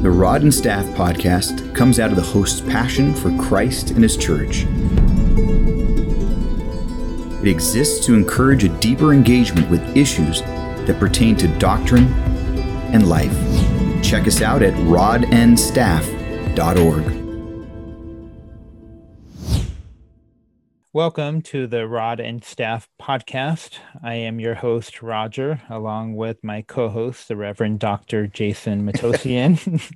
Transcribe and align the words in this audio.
The 0.00 0.10
Rod 0.10 0.42
and 0.42 0.54
Staff 0.54 0.86
podcast 0.96 1.74
comes 1.74 2.00
out 2.00 2.08
of 2.08 2.16
the 2.16 2.22
host's 2.22 2.62
passion 2.62 3.14
for 3.14 3.36
Christ 3.36 3.90
and 3.90 4.02
his 4.02 4.16
church. 4.16 4.64
It 7.42 7.48
exists 7.48 8.06
to 8.06 8.14
encourage 8.14 8.64
a 8.64 8.70
deeper 8.80 9.12
engagement 9.12 9.68
with 9.68 9.94
issues 9.94 10.40
that 10.40 10.98
pertain 10.98 11.36
to 11.36 11.48
doctrine 11.58 12.06
and 12.94 13.10
life. 13.10 13.36
Check 14.02 14.26
us 14.26 14.40
out 14.40 14.62
at 14.62 14.72
rodandstaff.org. 14.72 17.19
Welcome 20.92 21.42
to 21.42 21.68
the 21.68 21.86
Rod 21.86 22.18
and 22.18 22.42
Staff 22.42 22.88
podcast. 23.00 23.78
I 24.02 24.14
am 24.14 24.40
your 24.40 24.56
host, 24.56 25.02
Roger, 25.02 25.62
along 25.70 26.16
with 26.16 26.42
my 26.42 26.62
co 26.62 26.88
host, 26.88 27.28
the 27.28 27.36
Reverend 27.36 27.78
Dr. 27.78 28.26
Jason 28.26 28.84
Matossian. 28.84 29.56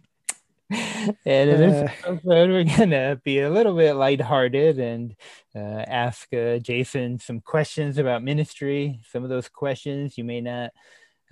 and 0.71 1.51
in 1.51 1.59
this 1.59 1.91
uh. 1.91 1.93
episode, 2.07 2.51
we're 2.51 2.77
going 2.77 2.91
to 2.91 3.21
be 3.25 3.41
a 3.41 3.51
little 3.51 3.77
bit 3.77 3.95
lighthearted 3.95 4.79
and 4.79 5.16
uh, 5.52 5.59
ask 5.59 6.33
uh, 6.33 6.59
Jason 6.59 7.19
some 7.19 7.41
questions 7.41 7.99
about 7.99 8.23
ministry. 8.23 9.01
Some 9.11 9.24
of 9.24 9.30
those 9.30 9.49
questions 9.49 10.16
you 10.16 10.23
may 10.23 10.41
not 10.41 10.71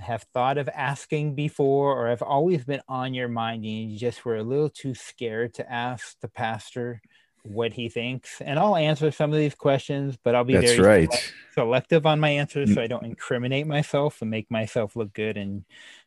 have 0.00 0.24
thought 0.34 0.58
of 0.58 0.68
asking 0.74 1.36
before 1.36 1.96
or 1.96 2.08
have 2.08 2.22
always 2.22 2.64
been 2.64 2.82
on 2.88 3.14
your 3.14 3.28
mind 3.28 3.64
and 3.64 3.92
you 3.92 3.96
just 3.96 4.24
were 4.24 4.38
a 4.38 4.42
little 4.42 4.70
too 4.70 4.96
scared 4.96 5.54
to 5.54 5.72
ask 5.72 6.18
the 6.18 6.26
pastor 6.26 7.00
what 7.42 7.72
he 7.72 7.88
thinks. 7.88 8.40
And 8.40 8.58
I'll 8.58 8.76
answer 8.76 9.10
some 9.10 9.32
of 9.32 9.38
these 9.38 9.54
questions, 9.54 10.16
but 10.22 10.34
I'll 10.34 10.44
be 10.44 10.54
That's 10.54 10.72
very 10.74 11.06
right. 11.06 11.32
selective 11.54 12.06
on 12.06 12.20
my 12.20 12.30
answers 12.30 12.70
mm. 12.70 12.74
so 12.74 12.82
I 12.82 12.86
don't 12.86 13.04
incriminate 13.04 13.66
myself 13.66 14.22
and 14.22 14.30
make 14.30 14.50
myself 14.50 14.96
look 14.96 15.12
good 15.12 15.36
and 15.36 15.64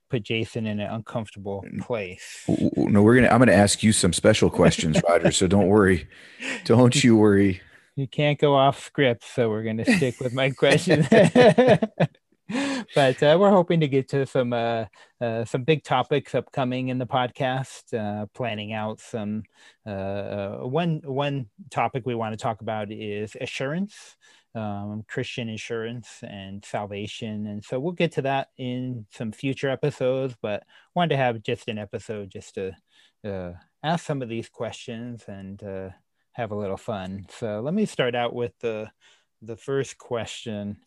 put 0.10 0.24
Jason 0.24 0.66
in 0.66 0.80
an 0.80 0.90
uncomfortable 0.90 1.64
mm. 1.68 1.82
place. 1.82 2.46
No, 2.48 3.02
we're 3.02 3.16
gonna 3.16 3.30
I'm 3.30 3.40
gonna 3.40 3.52
ask 3.52 3.84
you 3.84 3.92
some 3.92 4.14
special 4.14 4.50
questions, 4.50 5.02
Roger. 5.08 5.32
So 5.32 5.48
don't 5.48 5.68
worry. 5.68 6.08
Don't 6.66 7.04
you 7.04 7.18
worry. 7.18 7.62
You 7.96 8.08
can't 8.08 8.38
go 8.38 8.56
off 8.56 8.84
script, 8.84 9.24
so 9.24 9.50
we're 9.50 9.64
gonna 9.64 9.86
stick 9.86 10.20
with 10.20 10.34
my 10.34 10.50
questions. 10.58 11.08
but 12.96 13.22
uh, 13.24 13.38
we're 13.40 13.50
hoping 13.50 13.80
to 13.80 13.88
get 13.88 14.08
to 14.10 14.26
some 14.26 14.54
uh, 14.54 14.86
uh, 15.20 15.46
some 15.46 15.64
big 15.64 15.84
topics 15.84 16.36
upcoming 16.36 16.90
in 16.90 17.00
the 17.00 17.08
podcast. 17.08 17.92
Uh, 17.92 18.28
planning 18.36 18.72
out 18.72 19.00
some 19.00 19.44
uh, 19.86 19.90
uh, 19.90 20.58
one 20.60 21.02
one 21.06 21.48
topic 21.72 22.04
we 22.06 22.14
want 22.14 22.34
to 22.34 22.38
talk 22.42 22.62
about 22.62 22.92
is 22.92 23.36
assurance, 23.42 24.16
um, 24.54 25.04
Christian 25.08 25.50
assurance 25.50 26.20
and 26.22 26.64
salvation, 26.64 27.48
and 27.48 27.66
so 27.66 27.80
we'll 27.80 27.94
get 27.94 28.12
to 28.14 28.22
that 28.22 28.50
in 28.58 29.08
some 29.12 29.32
future 29.32 29.70
episodes. 29.70 30.36
But 30.40 30.64
wanted 30.94 31.16
to 31.16 31.18
have 31.18 31.42
just 31.42 31.68
an 31.68 31.80
episode 31.80 32.30
just 32.30 32.56
to 32.56 33.56
ask 33.84 34.06
some 34.06 34.22
of 34.22 34.30
these 34.30 34.50
questions 34.50 35.24
and 35.28 35.60
have 36.34 36.52
a 36.52 36.56
little 36.56 36.78
fun. 36.78 37.26
So 37.30 37.62
let 37.62 37.74
me 37.74 37.88
start 37.88 38.14
out 38.14 38.36
with 38.36 38.54
the 38.60 38.92
the 39.42 39.58
first 39.58 39.98
question. 39.98 40.78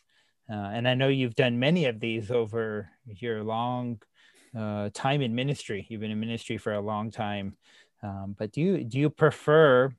Uh, 0.50 0.70
and 0.72 0.88
I 0.88 0.94
know 0.94 1.08
you've 1.08 1.34
done 1.34 1.58
many 1.58 1.86
of 1.86 2.00
these 2.00 2.30
over 2.30 2.90
your 3.06 3.42
long 3.44 4.00
uh, 4.56 4.90
time 4.94 5.20
in 5.20 5.34
ministry. 5.34 5.86
You've 5.88 6.00
been 6.00 6.10
in 6.10 6.20
ministry 6.20 6.56
for 6.56 6.72
a 6.72 6.80
long 6.80 7.10
time. 7.10 7.56
Um, 8.02 8.34
but 8.38 8.52
do 8.52 8.60
you 8.60 8.84
do 8.84 8.98
you 8.98 9.10
prefer 9.10 9.92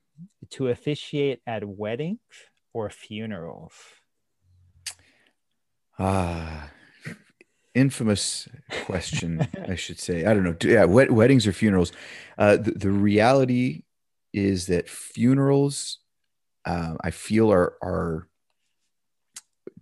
to 0.50 0.68
officiate 0.68 1.40
at 1.46 1.64
weddings 1.64 2.18
or 2.72 2.90
funerals? 2.90 3.74
Ah, 5.98 6.70
infamous 7.74 8.48
question, 8.86 9.46
I 9.68 9.74
should 9.74 9.98
say. 9.98 10.24
I 10.24 10.34
don't 10.34 10.44
know. 10.44 10.56
Yeah, 10.62 10.84
wed- 10.84 11.10
weddings 11.10 11.46
or 11.46 11.52
funerals. 11.52 11.92
Uh, 12.38 12.56
the, 12.56 12.72
the 12.72 12.90
reality 12.90 13.82
is 14.32 14.66
that 14.66 14.88
funerals, 14.88 15.98
uh, 16.64 16.94
I 17.02 17.10
feel, 17.10 17.52
are 17.52 17.74
are 17.82 18.28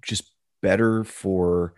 just 0.03 0.33
better 0.61 1.05
for 1.05 1.75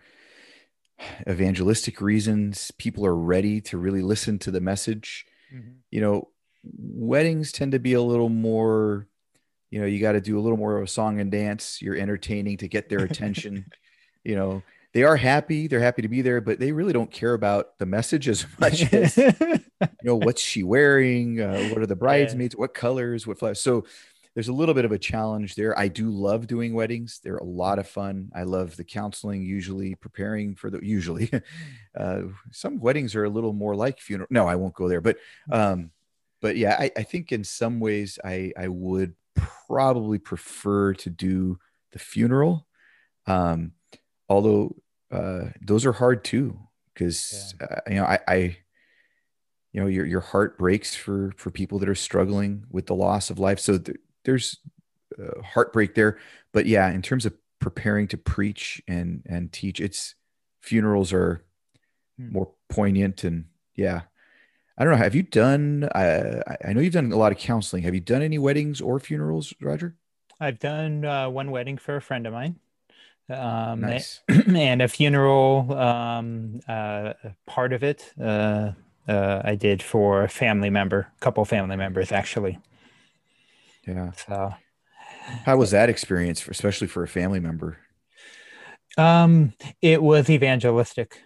evangelistic 1.27 2.01
reasons. 2.01 2.71
People 2.77 3.05
are 3.05 3.15
ready 3.15 3.61
to 3.61 3.77
really 3.77 4.01
listen 4.01 4.39
to 4.39 4.51
the 4.51 4.61
message. 4.61 5.25
Mm-hmm. 5.53 5.71
You 5.89 6.01
know, 6.01 6.29
weddings 6.63 7.51
tend 7.51 7.71
to 7.73 7.79
be 7.79 7.93
a 7.93 8.01
little 8.01 8.29
more, 8.29 9.07
you 9.69 9.79
know, 9.79 9.87
you 9.87 9.99
got 9.99 10.13
to 10.13 10.21
do 10.21 10.39
a 10.39 10.41
little 10.41 10.57
more 10.57 10.77
of 10.77 10.83
a 10.83 10.87
song 10.87 11.19
and 11.19 11.31
dance. 11.31 11.81
You're 11.81 11.97
entertaining 11.97 12.57
to 12.57 12.67
get 12.67 12.89
their 12.89 12.99
attention. 12.99 13.65
you 14.23 14.35
know, 14.35 14.61
they 14.93 15.03
are 15.03 15.15
happy, 15.15 15.67
they're 15.67 15.79
happy 15.79 16.01
to 16.01 16.09
be 16.09 16.21
there, 16.21 16.41
but 16.41 16.59
they 16.59 16.73
really 16.73 16.91
don't 16.91 17.11
care 17.11 17.33
about 17.33 17.79
the 17.79 17.85
message 17.85 18.27
as 18.27 18.45
much 18.59 18.93
as, 18.93 19.17
you 19.17 19.59
know, 20.03 20.17
what's 20.17 20.41
she 20.41 20.63
wearing? 20.63 21.39
Uh, 21.39 21.69
what 21.69 21.79
are 21.79 21.87
the 21.87 21.95
bridesmaids? 21.95 22.55
Yeah. 22.55 22.61
What 22.61 22.73
colors? 22.73 23.25
What 23.25 23.39
flowers? 23.39 23.61
So, 23.61 23.85
there's 24.33 24.47
a 24.47 24.53
little 24.53 24.73
bit 24.73 24.85
of 24.85 24.91
a 24.91 24.97
challenge 24.97 25.55
there. 25.55 25.77
I 25.77 25.89
do 25.89 26.09
love 26.09 26.47
doing 26.47 26.73
weddings. 26.73 27.19
They're 27.23 27.37
a 27.37 27.43
lot 27.43 27.79
of 27.79 27.87
fun. 27.87 28.31
I 28.33 28.43
love 28.43 28.77
the 28.77 28.83
counseling, 28.83 29.43
usually 29.43 29.95
preparing 29.95 30.55
for 30.55 30.69
the 30.69 30.79
usually. 30.83 31.31
Uh, 31.93 32.21
some 32.51 32.79
weddings 32.79 33.15
are 33.15 33.25
a 33.25 33.29
little 33.29 33.51
more 33.51 33.75
like 33.75 33.99
funeral. 33.99 34.29
No, 34.29 34.47
I 34.47 34.55
won't 34.55 34.73
go 34.73 34.87
there. 34.87 35.01
But 35.01 35.17
um, 35.51 35.91
but 36.41 36.55
yeah, 36.55 36.77
I, 36.79 36.89
I 36.95 37.03
think 37.03 37.33
in 37.33 37.43
some 37.43 37.81
ways 37.81 38.17
I 38.23 38.53
I 38.57 38.69
would 38.69 39.13
probably 39.67 40.17
prefer 40.17 40.93
to 40.93 41.09
do 41.09 41.59
the 41.91 41.99
funeral. 41.99 42.65
Um, 43.27 43.73
although 44.29 44.77
uh, 45.11 45.49
those 45.61 45.85
are 45.85 45.91
hard 45.91 46.23
too, 46.23 46.57
because 46.93 47.53
yeah. 47.59 47.67
uh, 47.69 47.79
you 47.89 47.95
know 47.95 48.05
I, 48.05 48.19
I 48.25 48.35
you 49.73 49.81
know 49.81 49.87
your 49.87 50.05
your 50.05 50.21
heart 50.21 50.57
breaks 50.57 50.95
for 50.95 51.33
for 51.35 51.51
people 51.51 51.79
that 51.79 51.89
are 51.89 51.95
struggling 51.95 52.65
with 52.69 52.85
the 52.85 52.95
loss 52.95 53.29
of 53.29 53.39
life 53.39 53.59
so 53.59 53.77
th- 53.77 53.97
there's 54.23 54.57
uh, 55.19 55.41
heartbreak 55.41 55.95
there 55.95 56.17
but 56.51 56.65
yeah 56.65 56.89
in 56.89 57.01
terms 57.01 57.25
of 57.25 57.33
preparing 57.59 58.07
to 58.07 58.17
preach 58.17 58.81
and 58.87 59.21
and 59.25 59.51
teach 59.51 59.79
it's 59.79 60.15
funerals 60.61 61.13
are 61.13 61.43
hmm. 62.17 62.31
more 62.31 62.51
poignant 62.69 63.23
and 63.23 63.45
yeah 63.75 64.01
i 64.77 64.83
don't 64.83 64.93
know 64.93 64.97
have 64.97 65.15
you 65.15 65.23
done 65.23 65.83
uh, 65.95 66.41
i 66.63 66.73
know 66.73 66.81
you've 66.81 66.93
done 66.93 67.11
a 67.11 67.17
lot 67.17 67.31
of 67.31 67.37
counseling 67.37 67.83
have 67.83 67.93
you 67.93 67.99
done 67.99 68.21
any 68.21 68.37
weddings 68.37 68.81
or 68.81 68.99
funerals 68.99 69.53
roger 69.61 69.95
i've 70.39 70.59
done 70.59 71.05
uh, 71.05 71.29
one 71.29 71.51
wedding 71.51 71.77
for 71.77 71.95
a 71.95 72.01
friend 72.01 72.25
of 72.25 72.33
mine 72.33 72.57
um, 73.29 73.79
nice. 73.79 74.21
and 74.29 74.81
a 74.81 74.87
funeral 74.87 75.73
um, 75.77 76.59
uh, 76.67 77.13
part 77.45 77.71
of 77.71 77.83
it 77.83 78.13
uh, 78.21 78.71
uh, 79.07 79.41
I 79.43 79.55
did 79.55 79.81
for 79.81 80.23
a 80.23 80.29
family 80.29 80.69
member, 80.69 81.11
a 81.15 81.19
couple 81.19 81.43
family 81.45 81.75
members 81.75 82.11
actually. 82.11 82.59
Yeah. 83.85 84.11
So, 84.11 84.53
how 85.45 85.57
was 85.57 85.71
that 85.71 85.89
experience, 85.89 86.39
for, 86.39 86.51
especially 86.51 86.87
for 86.87 87.03
a 87.03 87.07
family 87.07 87.39
member? 87.39 87.77
Um, 88.97 89.53
it 89.81 90.01
was 90.01 90.29
evangelistic 90.29 91.21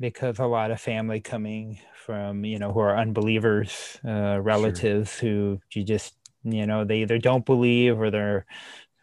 because 0.00 0.38
a 0.38 0.46
lot 0.46 0.70
of 0.70 0.80
family 0.80 1.20
coming 1.20 1.78
from 2.04 2.44
you 2.44 2.58
know 2.58 2.72
who 2.72 2.80
are 2.80 2.96
unbelievers, 2.96 3.98
uh, 4.06 4.40
relatives 4.40 5.18
sure. 5.18 5.28
who 5.28 5.60
you 5.72 5.84
just 5.84 6.14
you 6.42 6.66
know 6.66 6.84
they 6.84 7.02
either 7.02 7.18
don't 7.18 7.46
believe 7.46 8.00
or 8.00 8.10
they're 8.10 8.46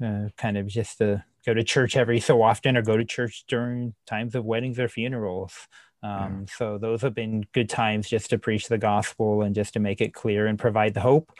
uh, 0.04 0.30
kind 0.38 0.58
of 0.58 0.68
just 0.68 0.98
to 0.98 1.24
go 1.46 1.54
to 1.54 1.64
church 1.64 1.96
every 1.96 2.20
so 2.20 2.42
often 2.42 2.76
or 2.76 2.82
go 2.82 2.98
to 2.98 3.06
church 3.06 3.46
during 3.48 3.94
times 4.06 4.36
of 4.36 4.46
weddings 4.46 4.80
or 4.80 4.90
funerals. 4.90 5.54
Um, 6.02 6.46
yeah. 6.48 6.54
So 6.58 6.78
those 6.78 7.02
have 7.02 7.14
been 7.14 7.46
good 7.54 7.70
times 7.70 8.10
just 8.10 8.30
to 8.30 8.38
preach 8.38 8.68
the 8.68 8.78
gospel 8.78 9.42
and 9.42 9.56
just 9.56 9.74
to 9.74 9.80
make 9.80 10.02
it 10.02 10.14
clear 10.14 10.48
and 10.48 10.58
provide 10.58 10.94
the 10.94 11.02
hope. 11.02 11.32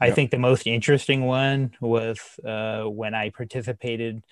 I 0.00 0.10
think 0.10 0.30
the 0.30 0.38
most 0.38 0.66
interesting 0.66 1.24
one 1.24 1.72
was 1.80 2.18
uh, 2.44 2.82
when 2.84 3.14
I 3.14 3.30
participated 3.30 4.22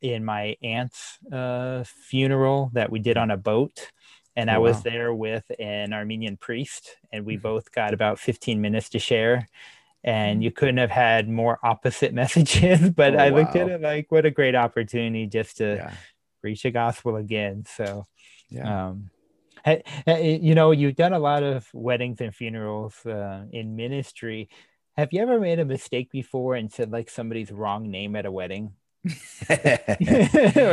in 0.00 0.24
my 0.24 0.56
aunt's 0.62 1.18
uh, 1.30 1.84
funeral 1.84 2.70
that 2.72 2.90
we 2.90 3.00
did 3.00 3.16
on 3.16 3.30
a 3.30 3.36
boat. 3.36 3.90
And 4.36 4.48
oh, 4.48 4.54
I 4.54 4.58
was 4.58 4.76
wow. 4.76 4.82
there 4.84 5.14
with 5.14 5.44
an 5.58 5.92
Armenian 5.92 6.36
priest, 6.36 6.96
and 7.12 7.26
we 7.26 7.34
mm-hmm. 7.34 7.42
both 7.42 7.72
got 7.72 7.92
about 7.92 8.18
15 8.18 8.60
minutes 8.60 8.90
to 8.90 8.98
share. 8.98 9.48
And 10.02 10.36
mm-hmm. 10.36 10.42
you 10.42 10.50
couldn't 10.52 10.78
have 10.78 10.90
had 10.90 11.28
more 11.28 11.58
opposite 11.62 12.14
messages, 12.22 12.90
but 12.90 13.14
oh, 13.14 13.18
I 13.18 13.28
looked 13.30 13.56
at 13.56 13.68
it 13.68 13.80
like, 13.80 14.10
what 14.10 14.24
a 14.24 14.30
great 14.30 14.54
opportunity 14.54 15.26
just 15.26 15.58
to 15.58 15.76
yeah. 15.76 15.94
preach 16.40 16.62
the 16.62 16.70
gospel 16.70 17.16
again. 17.16 17.64
So, 17.76 18.06
yeah. 18.48 18.88
Um, 18.88 19.10
you 20.06 20.54
know, 20.54 20.70
you've 20.70 20.96
done 20.96 21.12
a 21.12 21.18
lot 21.18 21.42
of 21.42 21.68
weddings 21.74 22.22
and 22.22 22.34
funerals 22.34 22.94
uh, 23.04 23.44
in 23.52 23.76
ministry. 23.76 24.48
Have 25.00 25.14
you 25.14 25.22
ever 25.22 25.40
made 25.40 25.58
a 25.58 25.64
mistake 25.64 26.12
before 26.12 26.56
and 26.56 26.70
said 26.70 26.92
like 26.92 27.08
somebody's 27.08 27.50
wrong 27.50 27.90
name 27.90 28.14
at 28.16 28.26
a 28.26 28.30
wedding? 28.30 28.72
or 29.48 29.56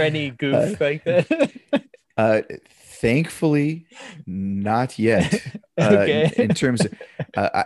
any 0.01 0.31
goof 0.31 0.53
uh, 0.81 0.83
like 0.83 1.05
that? 1.05 1.51
uh, 2.17 2.41
thankfully, 2.69 3.87
not 4.25 4.99
yet. 4.99 5.41
Uh, 5.79 6.01
in, 6.01 6.33
in, 6.33 6.49
terms 6.49 6.83
of, 6.83 6.93
uh, 7.37 7.63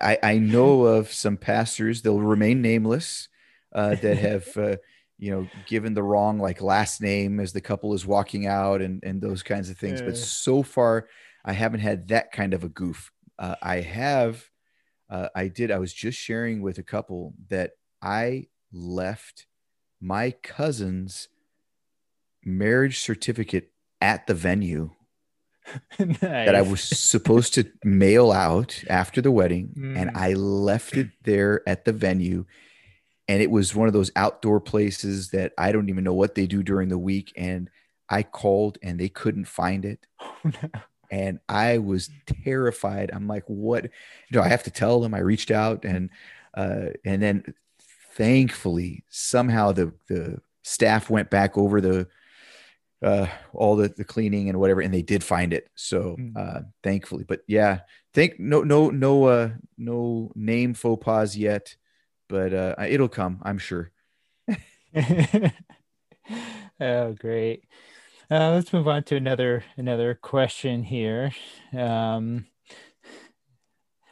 I, 0.00 0.18
I 0.20 0.38
know 0.38 0.82
of 0.82 1.12
some 1.12 1.36
pastors, 1.36 2.02
they'll 2.02 2.18
remain 2.18 2.60
nameless, 2.60 3.28
uh, 3.72 3.94
that 3.94 4.18
have, 4.18 4.56
uh, 4.56 4.78
you 5.16 5.30
know, 5.30 5.46
given 5.68 5.94
the 5.94 6.02
wrong 6.02 6.40
like 6.40 6.60
last 6.60 7.00
name 7.00 7.38
as 7.38 7.52
the 7.52 7.60
couple 7.60 7.94
is 7.94 8.04
walking 8.04 8.48
out 8.48 8.82
and, 8.82 9.00
and 9.04 9.22
those 9.22 9.44
kinds 9.44 9.70
of 9.70 9.78
things. 9.78 10.02
But 10.02 10.16
so 10.16 10.64
far, 10.64 11.06
I 11.44 11.52
haven't 11.52 11.80
had 11.80 12.08
that 12.08 12.32
kind 12.32 12.52
of 12.52 12.64
a 12.64 12.68
goof 12.68 13.12
Uh, 13.38 13.54
I 13.62 13.76
have, 13.76 14.49
uh, 15.10 15.28
I 15.34 15.48
did, 15.48 15.70
I 15.70 15.78
was 15.78 15.92
just 15.92 16.18
sharing 16.18 16.62
with 16.62 16.78
a 16.78 16.82
couple 16.82 17.34
that 17.48 17.72
I 18.00 18.46
left 18.72 19.46
my 20.00 20.30
cousin's 20.30 21.28
marriage 22.44 23.00
certificate 23.00 23.72
at 24.00 24.26
the 24.26 24.34
venue 24.34 24.90
nice. 25.98 26.18
that 26.20 26.54
I 26.54 26.62
was 26.62 26.82
supposed 26.82 27.54
to 27.54 27.70
mail 27.84 28.32
out 28.32 28.82
after 28.88 29.20
the 29.20 29.30
wedding, 29.30 29.74
mm. 29.76 29.96
and 29.96 30.10
I 30.16 30.34
left 30.34 30.96
it 30.96 31.10
there 31.24 31.68
at 31.68 31.84
the 31.84 31.92
venue. 31.92 32.46
And 33.28 33.40
it 33.40 33.50
was 33.50 33.76
one 33.76 33.86
of 33.86 33.92
those 33.94 34.10
outdoor 34.16 34.60
places 34.60 35.30
that 35.30 35.52
I 35.56 35.70
don't 35.70 35.88
even 35.88 36.02
know 36.02 36.14
what 36.14 36.34
they 36.34 36.46
do 36.46 36.64
during 36.64 36.88
the 36.88 36.98
week. 36.98 37.32
And 37.36 37.70
I 38.08 38.24
called 38.24 38.78
and 38.82 38.98
they 38.98 39.08
couldn't 39.08 39.46
find 39.46 39.84
it. 39.84 40.06
Oh, 40.44 40.50
no. 40.62 40.80
And 41.10 41.40
I 41.48 41.78
was 41.78 42.10
terrified. 42.44 43.10
I'm 43.12 43.26
like, 43.26 43.44
what? 43.46 43.90
do 44.30 44.40
I 44.40 44.48
have 44.48 44.62
to 44.64 44.70
tell 44.70 45.00
them. 45.00 45.14
I 45.14 45.18
reached 45.18 45.50
out 45.50 45.84
and 45.84 46.10
uh, 46.54 46.90
and 47.04 47.22
then 47.22 47.54
thankfully 48.14 49.04
somehow 49.08 49.72
the 49.72 49.92
the 50.08 50.40
staff 50.62 51.10
went 51.10 51.30
back 51.30 51.56
over 51.56 51.80
the 51.80 52.08
uh, 53.02 53.26
all 53.54 53.76
the, 53.76 53.88
the 53.88 54.04
cleaning 54.04 54.48
and 54.50 54.60
whatever, 54.60 54.82
and 54.82 54.92
they 54.92 55.02
did 55.02 55.24
find 55.24 55.52
it. 55.52 55.68
So 55.74 56.16
hmm. 56.16 56.30
uh, 56.36 56.60
thankfully, 56.82 57.24
but 57.26 57.40
yeah, 57.46 57.80
think 58.12 58.38
no 58.38 58.62
no 58.62 58.90
no 58.90 59.24
uh, 59.24 59.50
no 59.78 60.30
name 60.34 60.74
faux 60.74 61.02
pas 61.02 61.36
yet, 61.36 61.76
but 62.28 62.52
uh, 62.52 62.74
it'll 62.86 63.08
come, 63.08 63.40
I'm 63.42 63.58
sure. 63.58 63.90
oh, 66.80 67.12
great. 67.12 67.64
Uh, 68.30 68.52
let's 68.52 68.72
move 68.72 68.86
on 68.86 69.02
to 69.02 69.16
another 69.16 69.64
another 69.76 70.14
question 70.14 70.84
here. 70.84 71.32
Um, 71.76 72.46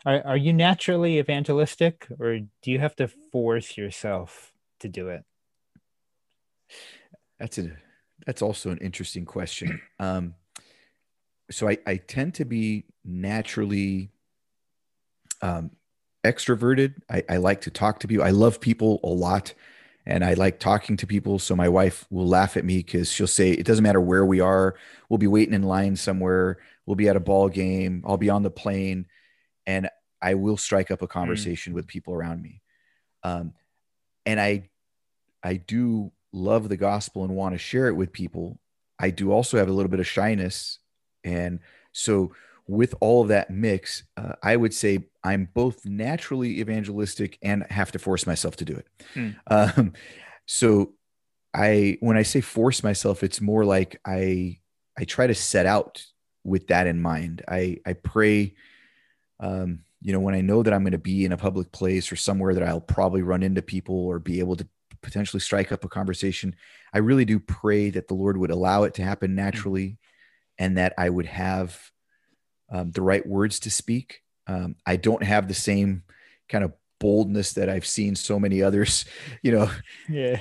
are 0.05 0.21
are 0.27 0.37
you 0.37 0.53
naturally 0.53 1.19
evangelistic, 1.19 2.09
or 2.19 2.41
do 2.41 2.71
you 2.71 2.81
have 2.81 2.97
to 2.97 3.07
force 3.07 3.77
yourself 3.77 4.53
to 4.81 4.89
do 4.89 5.09
it? 5.09 5.23
That's 7.39 7.59
a 7.59 7.71
that's 8.27 8.43
also 8.43 8.71
an 8.71 8.79
interesting 8.79 9.25
question. 9.25 9.81
Um, 10.01 10.35
so 11.51 11.69
I, 11.69 11.79
I 11.87 11.97
tend 11.97 12.35
to 12.35 12.45
be 12.45 12.87
naturally 13.05 14.11
um, 15.41 15.71
extroverted. 16.25 16.95
I, 17.09 17.23
I 17.29 17.37
like 17.37 17.61
to 17.63 17.71
talk 17.71 18.01
to 18.01 18.09
people. 18.09 18.25
I 18.25 18.31
love 18.31 18.61
people 18.61 18.99
a 19.05 19.09
lot 19.09 19.55
and 20.09 20.25
I 20.25 20.35
like 20.35 20.59
talking 20.59 20.97
to 20.97 21.07
people. 21.07 21.39
So 21.39 21.55
my 21.55 21.69
wife 21.69 22.07
will 22.11 22.27
laugh 22.27 22.57
at 22.57 22.65
me 22.65 22.79
because 22.79 23.13
she'll 23.13 23.27
say, 23.27 23.51
it 23.51 23.67
doesn't 23.67 23.83
matter 23.85 24.01
where 24.01 24.25
we 24.25 24.41
are. 24.41 24.75
We'll 25.09 25.19
be 25.19 25.27
waiting 25.27 25.55
in 25.55 25.63
line 25.63 25.97
somewhere. 25.97 26.59
We'll 26.87 26.97
be 26.97 27.09
at 27.09 27.17
a 27.17 27.21
ball 27.21 27.51
game. 27.51 28.03
I'll 28.07 28.17
be 28.17 28.31
on 28.31 28.43
the 28.43 28.51
plane 28.51 29.07
and 29.67 29.91
I 30.23 30.35
will 30.35 30.57
strike 30.57 30.91
up 30.91 31.03
a 31.03 31.07
conversation 31.07 31.73
mm. 31.73 31.77
with 31.77 31.87
people 31.87 32.15
around 32.15 32.43
me. 32.43 32.63
Um, 33.23 33.53
and 34.25 34.41
I, 34.41 34.71
I 35.43 35.57
do 35.57 36.11
love 36.33 36.71
the 36.71 36.77
gospel 36.79 37.25
and 37.25 37.37
want 37.37 37.55
to 37.55 37.59
share 37.59 37.89
it 37.89 37.97
with 37.97 38.13
people, 38.13 38.59
I 38.99 39.11
do 39.11 39.31
also 39.31 39.59
have 39.59 39.69
a 39.69 39.73
little 39.73 39.91
bit 39.91 40.01
of 40.01 40.07
shyness. 40.07 40.79
And 41.23 41.61
so, 41.93 42.33
with 42.69 42.95
all 43.01 43.23
of 43.23 43.29
that 43.29 43.51
mix, 43.51 44.05
uh, 44.17 44.35
I 44.43 44.55
would 44.55 44.75
say 44.75 45.09
I'm 45.25 45.49
both 45.55 45.85
naturally 45.85 46.61
evangelistic 46.61 47.39
and 47.43 47.67
have 47.71 47.91
to 47.93 47.99
force 47.99 48.27
myself 48.27 48.57
to 48.57 48.65
do 48.65 48.77
it. 48.77 48.87
Hmm. 49.15 49.31
Um, 49.49 49.93
so, 50.47 50.93
I 51.55 51.97
when 52.01 52.17
I 52.17 52.23
say 52.23 52.43
force 52.43 52.85
myself, 52.85 53.25
it's 53.25 53.41
more 53.41 53.65
like 53.65 54.01
I 54.05 54.59
I 54.97 55.05
try 55.05 55.27
to 55.27 55.35
set 55.35 55.67
out 55.67 56.05
with 56.45 56.69
that 56.69 56.87
in 56.87 57.01
mind. 57.01 57.43
I 57.49 57.79
I 57.85 57.95
pray. 57.95 58.55
Um, 59.41 59.81
you 60.01 60.13
know, 60.13 60.21
when 60.21 60.35
I 60.35 60.43
know 60.43 60.63
that 60.63 60.73
I'm 60.73 60.83
going 60.83 60.93
to 60.93 60.99
be 60.99 61.25
in 61.25 61.33
a 61.33 61.37
public 61.37 61.73
place 61.73 62.13
or 62.13 62.17
somewhere 62.17 62.55
that 62.55 62.63
I'll 62.63 62.81
probably 62.81 63.23
run 63.23 63.43
into 63.43 63.63
people 63.63 64.07
or 64.07 64.21
be 64.21 64.39
able 64.39 64.55
to 64.55 64.69
potentially 65.03 65.41
strike 65.41 65.73
up 65.73 65.85
a 65.85 65.89
conversation. 65.89 66.55
I 66.93 66.99
really 66.99 67.25
do 67.25 67.41
pray 67.41 67.91
that 67.91 68.09
the 68.09 68.15
Lord 68.15 68.37
would 68.37 68.51
allow 68.51 68.85
it 68.85 68.95
to 68.95 69.03
happen 69.03 69.35
naturally 69.35 69.99
and 70.59 70.79
that 70.79 70.95
I 70.99 71.09
would 71.09 71.27
have 71.27 71.91
um, 72.71 72.91
the 72.91 73.03
right 73.03 73.27
words 73.27 73.61
to 73.61 73.71
speak. 73.71 74.23
Um, 74.47 74.77
I 74.87 74.97
don't 74.97 75.23
have 75.23 75.49
the 75.49 75.55
same 75.55 76.05
kind 76.49 76.65
of 76.65 76.73
boldness 77.01 77.53
that 77.55 77.69
I've 77.69 77.87
seen 77.87 78.15
so 78.17 78.39
many 78.39 78.63
others, 78.63 79.05
you 79.43 79.53
know. 79.53 79.71
Yeah. 80.09 80.41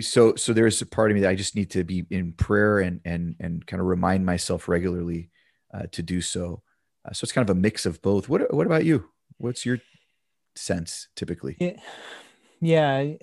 so 0.00 0.34
so 0.34 0.52
there's 0.52 0.82
a 0.82 0.86
part 0.86 1.10
of 1.10 1.14
me 1.14 1.20
that 1.22 1.30
I 1.30 1.34
just 1.34 1.54
need 1.54 1.70
to 1.70 1.84
be 1.84 2.04
in 2.10 2.32
prayer 2.32 2.80
and 2.80 3.00
and 3.04 3.36
and 3.40 3.64
kind 3.66 3.80
of 3.80 3.86
remind 3.86 4.26
myself 4.26 4.68
regularly 4.68 5.30
uh, 5.72 5.84
to 5.92 6.02
do 6.02 6.20
so. 6.20 6.62
Uh, 7.04 7.12
so 7.12 7.24
it's 7.24 7.32
kind 7.32 7.48
of 7.48 7.56
a 7.56 7.58
mix 7.58 7.86
of 7.86 8.02
both. 8.02 8.28
What 8.28 8.52
what 8.52 8.66
about 8.66 8.84
you? 8.84 9.08
What's 9.38 9.64
your 9.64 9.78
sense 10.56 11.08
typically? 11.16 11.56
Yeah. 11.58 11.76
Yeah, 12.62 13.14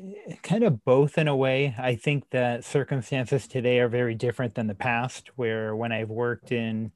kind 0.41 0.63
of 0.63 0.83
both 0.83 1.19
in 1.19 1.27
a 1.27 1.35
way. 1.35 1.75
I 1.77 1.93
think 1.93 2.27
that 2.31 2.65
circumstances 2.65 3.47
today 3.47 3.79
are 3.79 3.87
very 3.87 4.15
different 4.15 4.55
than 4.55 4.65
the 4.65 4.73
past, 4.73 5.29
where 5.35 5.75
when 5.75 5.91
I've 5.91 6.09
worked 6.09 6.51
in, 6.51 6.91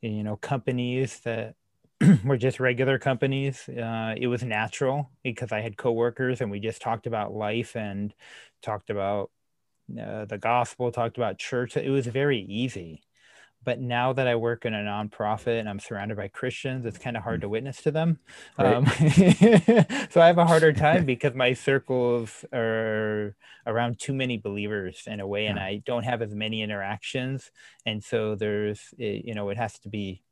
you 0.00 0.22
know, 0.22 0.36
companies 0.36 1.20
that 1.20 1.54
were 2.24 2.36
just 2.36 2.60
regular 2.60 2.98
companies, 2.98 3.68
uh, 3.68 4.14
it 4.16 4.28
was 4.28 4.42
natural 4.42 5.10
because 5.22 5.52
I 5.52 5.60
had 5.60 5.76
coworkers 5.76 6.40
and 6.40 6.50
we 6.50 6.60
just 6.60 6.82
talked 6.82 7.06
about 7.06 7.32
life 7.34 7.76
and 7.76 8.14
talked 8.62 8.90
about 8.90 9.30
uh, 10.00 10.24
the 10.26 10.38
gospel, 10.38 10.92
talked 10.92 11.16
about 11.16 11.38
church. 11.38 11.76
It 11.76 11.90
was 11.90 12.06
very 12.06 12.40
easy. 12.40 13.02
But 13.68 13.80
now 13.80 14.14
that 14.14 14.26
I 14.26 14.34
work 14.34 14.64
in 14.64 14.72
a 14.72 14.78
nonprofit 14.78 15.60
and 15.60 15.68
I'm 15.68 15.78
surrounded 15.78 16.16
by 16.16 16.28
Christians, 16.28 16.86
it's 16.86 16.96
kind 16.96 17.18
of 17.18 17.22
hard 17.22 17.40
mm. 17.40 17.42
to 17.42 17.48
witness 17.50 17.82
to 17.82 17.90
them. 17.90 18.18
Right. 18.58 18.74
Um, 18.74 18.86
so 20.10 20.22
I 20.22 20.26
have 20.26 20.38
a 20.38 20.46
harder 20.46 20.72
time 20.72 21.04
because 21.04 21.34
my 21.34 21.52
circles 21.52 22.46
are 22.50 23.36
around 23.66 23.98
too 23.98 24.14
many 24.14 24.38
believers 24.38 25.02
in 25.06 25.20
a 25.20 25.26
way, 25.26 25.44
and 25.44 25.58
I 25.58 25.82
don't 25.84 26.04
have 26.04 26.22
as 26.22 26.34
many 26.34 26.62
interactions. 26.62 27.50
And 27.84 28.02
so 28.02 28.36
there's, 28.36 28.94
you 28.96 29.34
know, 29.34 29.50
it 29.50 29.58
has 29.58 29.78
to 29.80 29.90
be 29.90 30.22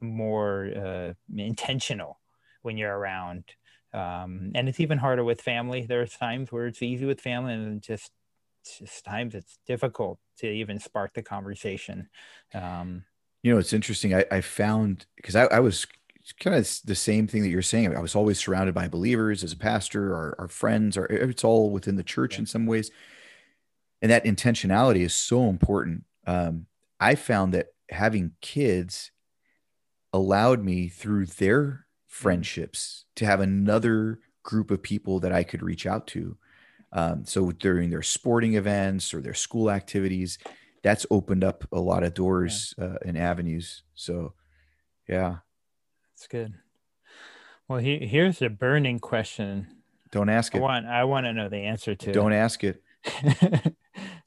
more 0.00 0.70
uh, 0.74 1.12
intentional 1.36 2.18
when 2.62 2.78
you're 2.78 2.96
around. 2.96 3.44
Um, 3.92 4.52
and 4.54 4.70
it's 4.70 4.80
even 4.80 4.96
harder 4.96 5.22
with 5.22 5.42
family. 5.42 5.84
There's 5.86 6.16
times 6.16 6.50
where 6.50 6.66
it's 6.66 6.80
easy 6.80 7.04
with 7.04 7.20
family 7.20 7.52
and 7.52 7.82
just 7.82 8.10
just 8.78 9.04
times 9.04 9.34
it's 9.34 9.58
difficult 9.66 10.18
to 10.38 10.48
even 10.48 10.78
spark 10.78 11.14
the 11.14 11.22
conversation. 11.22 12.08
Um, 12.54 13.04
you 13.42 13.52
know, 13.52 13.58
it's 13.58 13.72
interesting. 13.72 14.14
I, 14.14 14.24
I 14.30 14.40
found 14.40 15.06
because 15.16 15.36
I, 15.36 15.44
I, 15.44 15.60
was 15.60 15.86
kind 16.40 16.56
of 16.56 16.68
the 16.84 16.94
same 16.94 17.26
thing 17.26 17.42
that 17.42 17.48
you're 17.48 17.62
saying. 17.62 17.94
I 17.96 18.00
was 18.00 18.14
always 18.14 18.38
surrounded 18.38 18.74
by 18.74 18.88
believers 18.88 19.44
as 19.44 19.52
a 19.52 19.56
pastor, 19.56 20.12
or 20.12 20.34
our 20.38 20.48
friends, 20.48 20.96
or 20.96 21.06
it's 21.06 21.44
all 21.44 21.70
within 21.70 21.96
the 21.96 22.02
church 22.02 22.34
yeah. 22.34 22.40
in 22.40 22.46
some 22.46 22.66
ways. 22.66 22.90
And 24.02 24.10
that 24.10 24.24
intentionality 24.24 25.00
is 25.00 25.14
so 25.14 25.48
important. 25.48 26.04
Um, 26.26 26.66
I 26.98 27.14
found 27.14 27.54
that 27.54 27.68
having 27.90 28.32
kids 28.40 29.12
allowed 30.12 30.64
me 30.64 30.88
through 30.88 31.26
their 31.26 31.62
mm. 31.62 31.78
friendships 32.08 33.04
to 33.16 33.26
have 33.26 33.40
another 33.40 34.20
group 34.42 34.70
of 34.70 34.82
people 34.82 35.20
that 35.20 35.32
I 35.32 35.44
could 35.44 35.62
reach 35.62 35.86
out 35.86 36.06
to 36.08 36.36
um, 36.92 37.24
so 37.24 37.52
during 37.52 37.90
their 37.90 38.02
sporting 38.02 38.54
events 38.54 39.12
or 39.12 39.20
their 39.20 39.34
school 39.34 39.70
activities, 39.70 40.38
that's 40.82 41.06
opened 41.10 41.44
up 41.44 41.64
a 41.72 41.80
lot 41.80 42.02
of 42.02 42.14
doors 42.14 42.74
yeah. 42.78 42.84
uh, 42.84 42.98
and 43.04 43.18
avenues. 43.18 43.82
So, 43.94 44.34
yeah, 45.08 45.36
that's 46.14 46.26
good. 46.28 46.54
Well, 47.68 47.80
he, 47.80 48.06
here's 48.06 48.40
a 48.42 48.48
burning 48.48 49.00
question. 49.00 49.66
Don't 50.12 50.28
ask 50.28 50.54
it. 50.54 50.58
I 50.58 50.60
want 50.60 50.86
I 50.86 51.04
want 51.04 51.26
to 51.26 51.32
know 51.32 51.48
the 51.48 51.58
answer 51.58 51.94
to. 51.94 52.12
Don't 52.12 52.32
ask 52.32 52.62
it. 52.62 52.82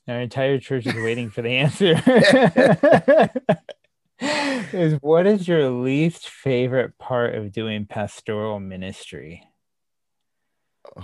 Our 0.08 0.22
entire 0.22 0.60
church 0.60 0.86
is 0.88 0.96
waiting 0.96 1.30
for 1.30 1.42
the 1.42 1.50
answer. 1.50 1.94
is 4.76 4.98
what 5.02 5.26
is 5.28 5.48
your 5.48 5.70
least 5.70 6.30
favorite 6.30 6.98
part 6.98 7.36
of 7.36 7.52
doing 7.52 7.86
pastoral 7.86 8.60
ministry? 8.60 9.44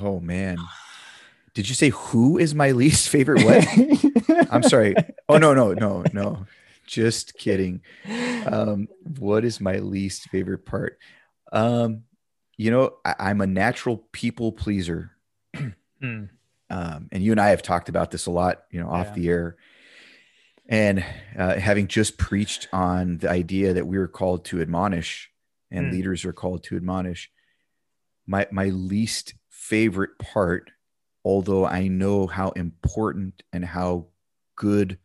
Oh 0.02 0.20
man. 0.20 0.58
Did 1.56 1.70
you 1.70 1.74
say 1.74 1.90
who 1.90 2.38
is 2.38 2.54
my 2.54 2.72
least 2.72 3.10
favorite 3.16 3.44
what? 3.44 4.48
I'm 4.52 4.62
sorry. 4.62 4.94
Oh 5.28 5.38
no, 5.38 5.54
no, 5.54 5.74
no, 5.74 6.04
no. 6.14 6.46
Just 6.86 7.36
kidding. 7.38 7.82
Um, 8.46 8.88
what 9.18 9.44
is 9.44 9.60
my 9.60 9.78
least 9.80 10.30
favorite 10.30 10.66
part? 10.66 11.00
Um, 11.52 12.04
you 12.58 12.70
know, 12.70 12.98
I, 13.04 13.32
am 13.32 13.42
a 13.42 13.48
natural 13.48 14.06
people 14.12 14.52
pleaser. 14.52 15.12
mm. 15.56 16.30
um, 16.70 17.10
and 17.12 17.24
you 17.24 17.32
and 17.32 17.42
I 17.42 17.50
have 17.50 17.64
talked 17.64 17.90
about 17.90 18.12
this 18.12 18.28
a 18.28 18.32
lot, 18.32 18.66
you 18.70 18.80
know, 18.80 18.90
off 18.90 19.08
yeah. 19.08 19.14
the 19.14 19.30
air. 19.30 19.56
And 20.68 21.06
uh, 21.38 21.56
having 21.56 21.88
just 21.88 22.18
preached 22.18 22.68
on 22.74 23.18
the 23.18 23.30
idea 23.30 23.74
that 23.74 23.88
we 23.88 23.98
are 23.98 24.08
called 24.08 24.46
to 24.46 24.62
admonish 24.62 25.32
and 25.72 25.88
mm. 25.88 25.92
leaders 25.94 26.26
are 26.26 26.34
called 26.34 26.64
to 26.66 26.76
admonish, 26.76 27.32
my 28.28 28.48
my 28.52 28.66
least 28.66 29.36
favorite 29.50 30.18
part 30.20 30.72
although 31.26 31.66
I 31.66 31.88
know 31.88 32.28
how 32.28 32.50
important 32.52 33.44
and 33.52 33.66
how 33.66 34.06
good 34.56 35.00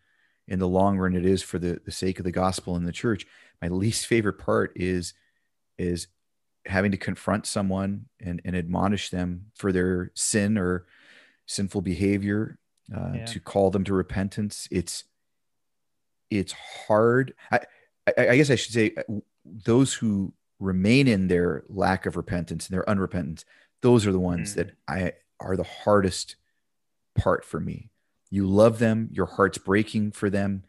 in 0.47 0.59
the 0.59 0.69
long 0.69 0.99
run 0.99 1.17
it 1.17 1.25
is 1.25 1.43
for 1.43 1.59
the, 1.59 1.81
the 1.85 1.91
sake 1.91 2.19
of 2.19 2.25
the 2.25 2.31
gospel 2.31 2.77
and 2.77 2.87
the 2.87 2.93
church, 2.93 3.27
my 3.62 3.69
least 3.69 4.07
favorite 4.07 4.39
part 4.39 4.73
is 4.77 5.15
is 5.79 6.09
having 6.67 6.91
to 6.91 6.99
confront 6.99 7.47
someone 7.47 8.05
and, 8.21 8.43
and 8.45 8.55
admonish 8.55 9.09
them 9.09 9.47
for 9.55 9.73
their 9.73 10.12
sin 10.15 10.59
or 10.59 10.85
sinful 11.47 11.81
behavior 11.81 12.59
uh, 12.95 13.12
yeah. 13.15 13.25
to 13.25 13.41
call 13.41 13.71
them 13.71 13.83
to 13.83 13.95
repentance 13.95 14.69
it's 14.71 15.05
it's 16.29 16.53
hard 16.87 17.35
I, 17.50 17.61
I, 18.07 18.29
I 18.29 18.37
guess 18.37 18.50
i 18.50 18.57
should 18.57 18.75
say 18.75 18.93
uh, 18.97 19.15
those 19.45 19.95
who 19.95 20.33
remain 20.59 21.09
in 21.09 21.29
their 21.29 21.65
lack 21.69 22.05
of 22.05 22.17
repentance 22.17 22.69
and 22.69 22.77
their 22.77 22.85
unrepentance 22.85 23.45
those 23.81 24.07
are 24.07 24.12
the 24.12 24.21
ones 24.21 24.53
mm. 24.53 24.57
that 24.57 24.73
i 24.87 25.12
are 25.40 25.56
the 25.56 25.64
hardest 25.64 26.37
part 27.16 27.44
for 27.44 27.61
me 27.61 27.90
you 28.30 28.47
love 28.47 28.78
them 28.78 29.09
your 29.12 29.26
heart's 29.26 29.59
breaking 29.59 30.12
for 30.12 30.30
them 30.30 30.62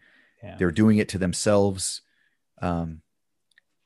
yeah. 0.44 0.56
they're 0.58 0.72
doing 0.72 0.98
it 0.98 1.10
to 1.10 1.18
themselves 1.18 2.02
um, 2.62 3.02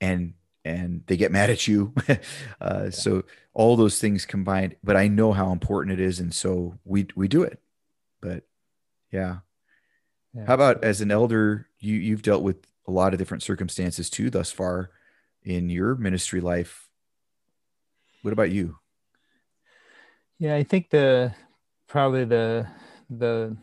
and 0.01 0.33
and 0.63 1.03
they 1.05 1.17
get 1.17 1.31
mad 1.31 1.49
at 1.49 1.67
you 1.67 1.93
uh, 2.09 2.15
yeah. 2.61 2.89
so 2.89 3.23
all 3.53 3.75
those 3.75 3.99
things 3.99 4.25
combined 4.25 4.75
but 4.83 4.95
i 4.95 5.07
know 5.07 5.31
how 5.31 5.51
important 5.51 5.99
it 5.99 6.03
is 6.03 6.19
and 6.19 6.33
so 6.33 6.77
we 6.85 7.05
we 7.15 7.27
do 7.27 7.43
it 7.43 7.59
but 8.21 8.43
yeah, 9.11 9.37
yeah. 10.33 10.45
how 10.45 10.55
about 10.55 10.83
as 10.83 11.01
an 11.01 11.11
elder 11.11 11.67
you 11.79 11.95
you've 11.95 12.23
dealt 12.23 12.43
with 12.43 12.57
a 12.87 12.91
lot 12.91 13.13
of 13.13 13.19
different 13.19 13.43
circumstances 13.43 14.09
too 14.09 14.29
thus 14.29 14.51
far 14.51 14.89
in 15.43 15.69
your 15.69 15.95
ministry 15.95 16.41
life 16.41 16.89
what 18.23 18.33
about 18.33 18.51
you 18.51 18.77
yeah 20.39 20.55
i 20.55 20.63
think 20.63 20.89
the 20.89 21.33
probably 21.87 22.25
the 22.25 22.67
the 23.09 23.55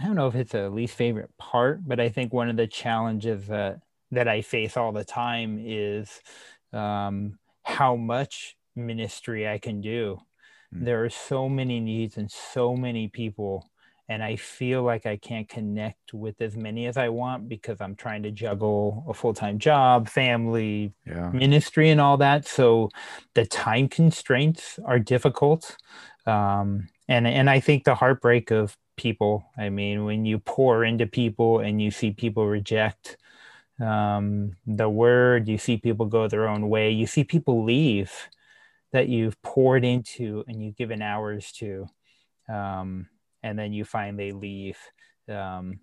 i 0.00 0.04
don't 0.04 0.16
know 0.16 0.26
if 0.26 0.34
it's 0.34 0.54
a 0.54 0.68
least 0.68 0.94
favorite 0.94 1.30
part 1.38 1.86
but 1.86 2.00
i 2.00 2.08
think 2.08 2.32
one 2.32 2.48
of 2.48 2.56
the 2.56 2.66
challenges 2.66 3.46
that 3.46 3.80
that 4.10 4.28
i 4.28 4.40
face 4.40 4.76
all 4.76 4.92
the 4.92 5.04
time 5.04 5.58
is 5.60 6.20
um, 6.72 7.38
how 7.62 7.94
much 7.96 8.56
ministry 8.76 9.48
i 9.48 9.58
can 9.58 9.80
do 9.80 10.18
mm. 10.74 10.84
there 10.84 11.04
are 11.04 11.10
so 11.10 11.48
many 11.48 11.80
needs 11.80 12.16
and 12.16 12.30
so 12.30 12.76
many 12.76 13.08
people 13.08 13.68
and 14.08 14.22
I 14.22 14.36
feel 14.36 14.82
like 14.82 15.06
I 15.06 15.16
can't 15.16 15.48
connect 15.48 16.12
with 16.12 16.40
as 16.42 16.56
many 16.56 16.86
as 16.86 16.96
I 16.96 17.08
want 17.08 17.48
because 17.48 17.80
I'm 17.80 17.94
trying 17.94 18.22
to 18.24 18.30
juggle 18.30 19.04
a 19.08 19.14
full 19.14 19.32
time 19.32 19.58
job, 19.58 20.08
family, 20.08 20.92
yeah. 21.06 21.30
ministry, 21.30 21.90
and 21.90 22.00
all 22.00 22.18
that. 22.18 22.46
So 22.46 22.90
the 23.34 23.46
time 23.46 23.88
constraints 23.88 24.78
are 24.84 24.98
difficult, 24.98 25.76
um, 26.26 26.88
and 27.08 27.26
and 27.26 27.50
I 27.50 27.60
think 27.60 27.84
the 27.84 27.94
heartbreak 27.94 28.50
of 28.50 28.76
people. 28.96 29.44
I 29.58 29.70
mean, 29.70 30.04
when 30.04 30.24
you 30.24 30.38
pour 30.38 30.84
into 30.84 31.06
people 31.06 31.60
and 31.60 31.80
you 31.82 31.90
see 31.90 32.12
people 32.12 32.46
reject 32.46 33.16
um, 33.80 34.52
the 34.66 34.88
word, 34.88 35.48
you 35.48 35.58
see 35.58 35.76
people 35.76 36.06
go 36.06 36.28
their 36.28 36.48
own 36.48 36.68
way, 36.68 36.90
you 36.90 37.06
see 37.06 37.24
people 37.24 37.64
leave 37.64 38.12
that 38.92 39.08
you've 39.08 39.40
poured 39.42 39.84
into 39.84 40.44
and 40.46 40.62
you've 40.62 40.76
given 40.76 41.02
hours 41.02 41.50
to. 41.52 41.86
Um, 42.48 43.08
and 43.42 43.58
then 43.58 43.72
you 43.72 43.84
find 43.84 44.18
they 44.18 44.32
leave 44.32 44.78
um, 45.28 45.80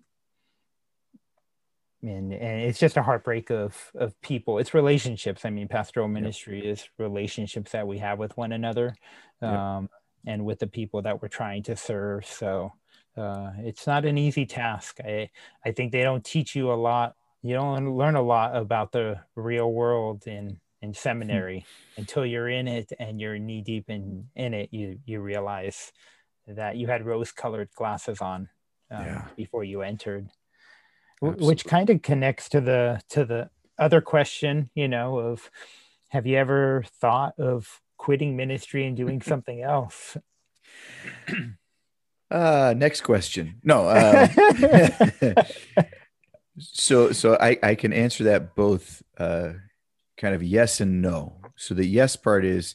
and, 2.02 2.32
and 2.32 2.62
it's 2.62 2.80
just 2.80 2.96
a 2.96 3.02
heartbreak 3.02 3.50
of 3.50 3.90
of 3.94 4.20
people 4.20 4.58
it's 4.58 4.74
relationships 4.74 5.44
i 5.44 5.50
mean 5.50 5.68
pastoral 5.68 6.08
ministry 6.08 6.56
yep. 6.56 6.72
is 6.72 6.88
relationships 6.98 7.72
that 7.72 7.86
we 7.86 7.98
have 7.98 8.18
with 8.18 8.36
one 8.36 8.52
another 8.52 8.96
um, 9.40 9.82
yep. 9.82 10.01
And 10.26 10.44
with 10.44 10.58
the 10.58 10.66
people 10.66 11.02
that 11.02 11.20
we're 11.20 11.28
trying 11.28 11.62
to 11.62 11.76
serve 11.76 12.24
so 12.26 12.72
uh, 13.16 13.50
it's 13.58 13.86
not 13.86 14.04
an 14.04 14.18
easy 14.18 14.46
task 14.46 14.98
i 15.04 15.28
i 15.64 15.70
think 15.70 15.92
they 15.92 16.02
don't 16.02 16.24
teach 16.24 16.54
you 16.54 16.72
a 16.72 16.74
lot 16.74 17.14
you 17.42 17.54
don't 17.54 17.96
learn 17.96 18.14
a 18.14 18.22
lot 18.22 18.56
about 18.56 18.92
the 18.92 19.18
real 19.34 19.72
world 19.72 20.26
in 20.26 20.58
in 20.80 20.90
hmm. 20.90 20.94
seminary 20.94 21.64
until 21.96 22.24
you're 22.24 22.48
in 22.48 22.68
it 22.68 22.92
and 22.98 23.20
you're 23.20 23.38
knee 23.38 23.62
deep 23.62 23.88
in 23.88 24.26
in 24.36 24.54
it 24.54 24.68
you 24.72 24.98
you 25.04 25.20
realize 25.20 25.92
that 26.46 26.76
you 26.76 26.86
had 26.86 27.06
rose 27.06 27.30
colored 27.32 27.68
glasses 27.76 28.20
on 28.20 28.48
um, 28.90 29.04
yeah. 29.04 29.24
before 29.36 29.64
you 29.64 29.82
entered 29.82 30.28
Absolutely. 31.22 31.46
which 31.46 31.64
kind 31.64 31.88
of 31.90 32.02
connects 32.02 32.48
to 32.48 32.60
the 32.60 33.00
to 33.08 33.24
the 33.24 33.48
other 33.78 34.00
question 34.00 34.70
you 34.74 34.88
know 34.88 35.18
of 35.18 35.50
have 36.10 36.26
you 36.26 36.36
ever 36.36 36.84
thought 37.00 37.38
of 37.38 37.80
quitting 38.02 38.36
ministry 38.36 38.86
and 38.86 38.96
doing 38.96 39.22
something 39.32 39.62
else 39.62 40.16
uh 42.30 42.74
next 42.76 43.02
question 43.02 43.60
no 43.62 43.88
um, 43.88 45.36
so 46.58 47.12
so 47.12 47.36
i 47.40 47.56
i 47.62 47.74
can 47.74 47.92
answer 47.92 48.24
that 48.24 48.54
both 48.56 49.02
uh 49.18 49.50
kind 50.16 50.34
of 50.34 50.42
yes 50.42 50.80
and 50.80 51.00
no 51.00 51.36
so 51.56 51.74
the 51.74 51.86
yes 51.86 52.16
part 52.16 52.44
is 52.44 52.74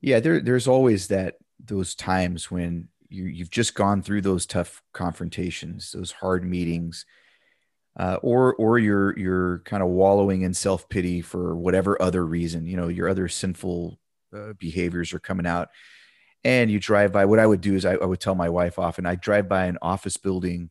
yeah 0.00 0.20
there 0.20 0.40
there's 0.40 0.68
always 0.68 1.08
that 1.08 1.34
those 1.58 1.94
times 1.94 2.50
when 2.50 2.88
you, 3.14 3.24
you've 3.26 3.50
just 3.50 3.74
gone 3.74 4.02
through 4.02 4.22
those 4.22 4.44
tough 4.44 4.82
confrontations, 4.92 5.92
those 5.92 6.12
hard 6.12 6.44
meetings, 6.44 7.06
uh, 7.98 8.18
or 8.22 8.54
or 8.56 8.78
you're 8.78 9.16
you're 9.16 9.60
kind 9.60 9.82
of 9.82 9.88
wallowing 9.88 10.42
in 10.42 10.52
self 10.52 10.88
pity 10.88 11.20
for 11.20 11.54
whatever 11.54 12.00
other 12.02 12.26
reason. 12.26 12.66
You 12.66 12.76
know, 12.76 12.88
your 12.88 13.08
other 13.08 13.28
sinful 13.28 13.98
uh, 14.34 14.52
behaviors 14.58 15.12
are 15.12 15.18
coming 15.18 15.46
out, 15.46 15.68
and 16.42 16.70
you 16.70 16.80
drive 16.80 17.12
by. 17.12 17.24
What 17.24 17.38
I 17.38 17.46
would 17.46 17.60
do 17.60 17.74
is 17.74 17.84
I, 17.84 17.94
I 17.94 18.04
would 18.04 18.20
tell 18.20 18.34
my 18.34 18.48
wife 18.48 18.78
often. 18.78 19.06
I'd 19.06 19.20
drive 19.20 19.48
by 19.48 19.66
an 19.66 19.78
office 19.80 20.16
building, 20.16 20.70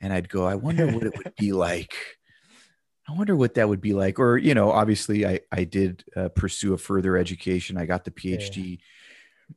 and 0.00 0.12
I'd 0.12 0.28
go, 0.28 0.46
I 0.46 0.54
wonder 0.54 0.86
what 0.86 1.04
it 1.04 1.16
would 1.16 1.34
be 1.38 1.52
like. 1.66 1.94
I 3.08 3.12
wonder 3.12 3.34
what 3.34 3.54
that 3.54 3.68
would 3.68 3.80
be 3.80 3.94
like. 3.94 4.18
Or 4.18 4.36
you 4.36 4.54
know, 4.54 4.70
obviously, 4.70 5.26
I 5.26 5.40
I 5.50 5.64
did 5.64 6.04
uh, 6.16 6.28
pursue 6.28 6.74
a 6.74 6.78
further 6.78 7.16
education. 7.16 7.76
I 7.76 7.86
got 7.86 8.04
the 8.04 8.10
PhD. 8.10 8.70
Yeah 8.70 8.84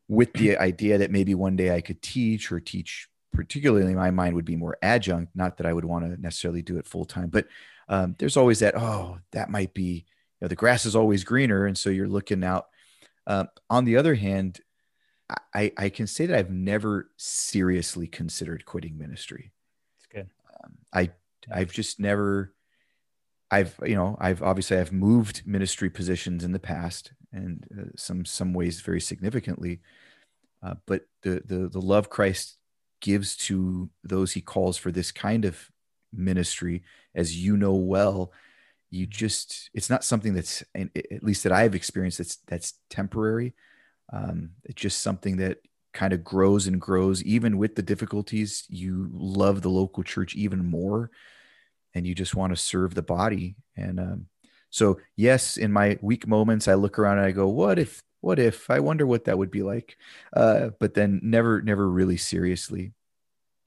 with 0.08 0.32
the 0.32 0.58
idea 0.58 0.98
that 1.00 1.12
maybe 1.12 1.36
one 1.36 1.58
day 1.58 1.76
I 1.76 1.82
could 1.82 2.02
teach 2.02 2.50
or 2.50 2.62
teach 2.62 3.10
particularly 3.34 3.94
my 3.94 4.12
mind 4.12 4.36
would 4.36 4.46
be 4.46 4.56
more 4.56 4.78
adjunct 4.82 5.32
not 5.36 5.58
that 5.58 5.66
i 5.66 5.74
would 5.74 5.86
want 5.86 6.04
to 6.04 6.22
necessarily 6.22 6.62
do 6.62 6.78
it 6.78 6.86
full 6.86 7.06
time 7.06 7.30
but 7.30 7.48
um, 7.90 8.16
there's 8.20 8.38
always 8.38 8.60
that 8.60 8.76
oh 8.78 9.20
that 9.32 9.50
might 9.50 9.74
be 9.74 10.06
you 10.06 10.42
know 10.42 10.48
the 10.48 10.56
grass 10.56 10.86
is 10.86 10.96
always 10.96 11.24
greener 11.24 11.66
and 11.66 11.78
so 11.78 11.90
you're 11.90 12.08
looking 12.08 12.44
out 12.44 12.68
uh, 13.28 13.46
on 13.70 13.86
the 13.86 13.98
other 13.98 14.16
hand 14.16 14.60
I, 15.54 15.72
I 15.78 15.90
can 15.90 16.08
say 16.08 16.26
that 16.26 16.38
i've 16.38 16.52
never 16.52 17.10
seriously 17.18 18.08
considered 18.08 18.66
quitting 18.66 18.98
ministry 18.98 19.52
it's 19.98 20.08
good 20.08 20.30
um, 20.64 20.74
i 20.94 21.10
i've 21.52 21.72
just 21.72 22.00
never 22.00 22.54
i've 23.50 23.74
you 23.86 23.96
know 23.96 24.18
i've 24.20 24.44
obviously 24.44 24.78
i've 24.78 24.92
moved 24.92 25.44
ministry 25.46 25.90
positions 25.90 26.44
in 26.44 26.52
the 26.52 26.60
past 26.60 27.14
and 27.34 27.66
uh, 27.78 27.84
some 27.96 28.26
some 28.26 28.54
ways 28.54 28.82
very 28.82 29.02
significantly. 29.02 29.80
Uh, 30.64 30.76
but 30.86 31.04
the, 31.24 31.42
the 31.46 31.70
the 31.70 31.82
love 31.82 32.10
Christ 32.10 32.58
gives 33.00 33.36
to 33.36 33.90
those 34.04 34.34
he 34.34 34.42
calls 34.42 34.78
for 34.78 34.92
this 34.92 35.12
kind 35.12 35.46
of 35.46 35.70
ministry, 36.14 36.84
as 37.16 37.38
you 37.38 37.58
know 37.58 37.74
well, 37.74 38.32
you 38.92 39.08
just 39.08 39.70
it's 39.74 39.90
not 39.90 40.04
something 40.04 40.34
that's 40.34 40.64
at 40.76 41.24
least 41.24 41.44
that 41.44 41.52
I've 41.52 41.76
experienced 41.76 42.20
that's 42.20 42.38
that's 42.48 42.74
temporary. 42.90 43.54
Um, 44.14 44.52
it's 44.66 44.82
just 44.82 45.02
something 45.02 45.38
that 45.38 45.60
kind 45.94 46.14
of 46.14 46.24
grows 46.24 46.68
and 46.68 46.80
grows 46.80 47.24
even 47.24 47.58
with 47.58 47.76
the 47.76 47.82
difficulties 47.82 48.66
you 48.70 49.10
love 49.12 49.62
the 49.62 49.70
local 49.70 50.04
church 50.04 50.36
even 50.36 50.66
more 50.66 51.12
and 51.94 52.08
you 52.08 52.16
just 52.16 52.34
want 52.34 52.52
to 52.52 52.56
serve 52.56 52.96
the 52.96 53.02
body 53.02 53.56
and 53.76 54.00
um, 54.00 54.26
so 54.72 55.00
yes, 55.18 55.58
in 55.58 55.72
my 55.72 56.00
weak 56.02 56.26
moments, 56.26 56.68
I 56.68 56.74
look 56.74 56.98
around 56.98 57.18
and 57.18 57.28
I 57.28 57.32
go, 57.32 57.48
"What 57.48 57.78
if? 57.78 58.02
What 58.22 58.40
if? 58.40 58.70
I 58.70 58.80
wonder 58.80 59.06
what 59.06 59.26
that 59.26 59.38
would 59.38 59.52
be 59.52 59.62
like." 59.62 59.98
Uh, 60.34 60.70
but 60.80 60.94
then 60.94 61.20
never, 61.22 61.62
never 61.62 61.90
really 61.90 62.18
seriously. 62.18 62.94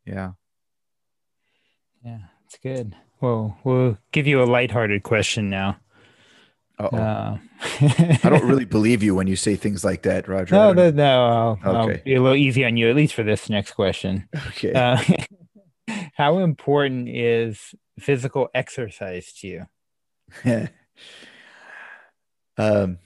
Yeah. 0.07 0.33
Yeah, 2.03 2.21
it's 2.47 2.59
good. 2.59 2.97
Well, 3.25 3.57
we'll 3.65 3.97
give 4.13 4.27
you 4.27 4.43
a 4.43 4.45
lighthearted 4.45 5.03
question 5.03 5.49
now. 5.49 5.79
Uh, 6.79 7.39
I 7.81 8.19
don't 8.23 8.45
really 8.49 8.67
believe 8.67 9.03
you 9.03 9.15
when 9.15 9.27
you 9.29 9.35
say 9.35 9.57
things 9.57 9.83
like 9.83 10.03
that, 10.03 10.29
Roger. 10.29 10.55
No, 10.55 10.75
no, 10.75 10.91
no 10.91 11.59
I'll, 11.65 11.77
okay. 11.77 11.93
I'll, 11.95 12.05
be 12.05 12.15
a 12.17 12.21
little 12.21 12.37
easy 12.37 12.67
on 12.67 12.77
you, 12.77 12.91
at 12.91 12.95
least 12.95 13.15
for 13.15 13.23
this 13.23 13.49
next 13.49 13.73
question. 13.73 14.29
Okay. 14.49 14.75
Uh, 14.75 15.03
how 16.17 16.41
important 16.41 17.09
is 17.09 17.75
physical 17.99 18.51
exercise 18.55 19.33
to 19.41 19.47
you? 19.47 19.67
um, 22.59 22.99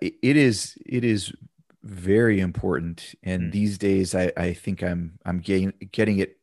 it 0.00 0.36
is 0.36 0.76
it 0.84 1.04
is 1.04 1.32
very 1.84 2.40
important, 2.40 3.14
and 3.22 3.42
mm. 3.44 3.52
these 3.52 3.78
days 3.78 4.16
I, 4.16 4.32
I 4.36 4.52
think 4.52 4.82
I'm 4.82 5.20
I'm 5.24 5.38
getting 5.38 5.74
getting 5.92 6.18
it 6.18 6.38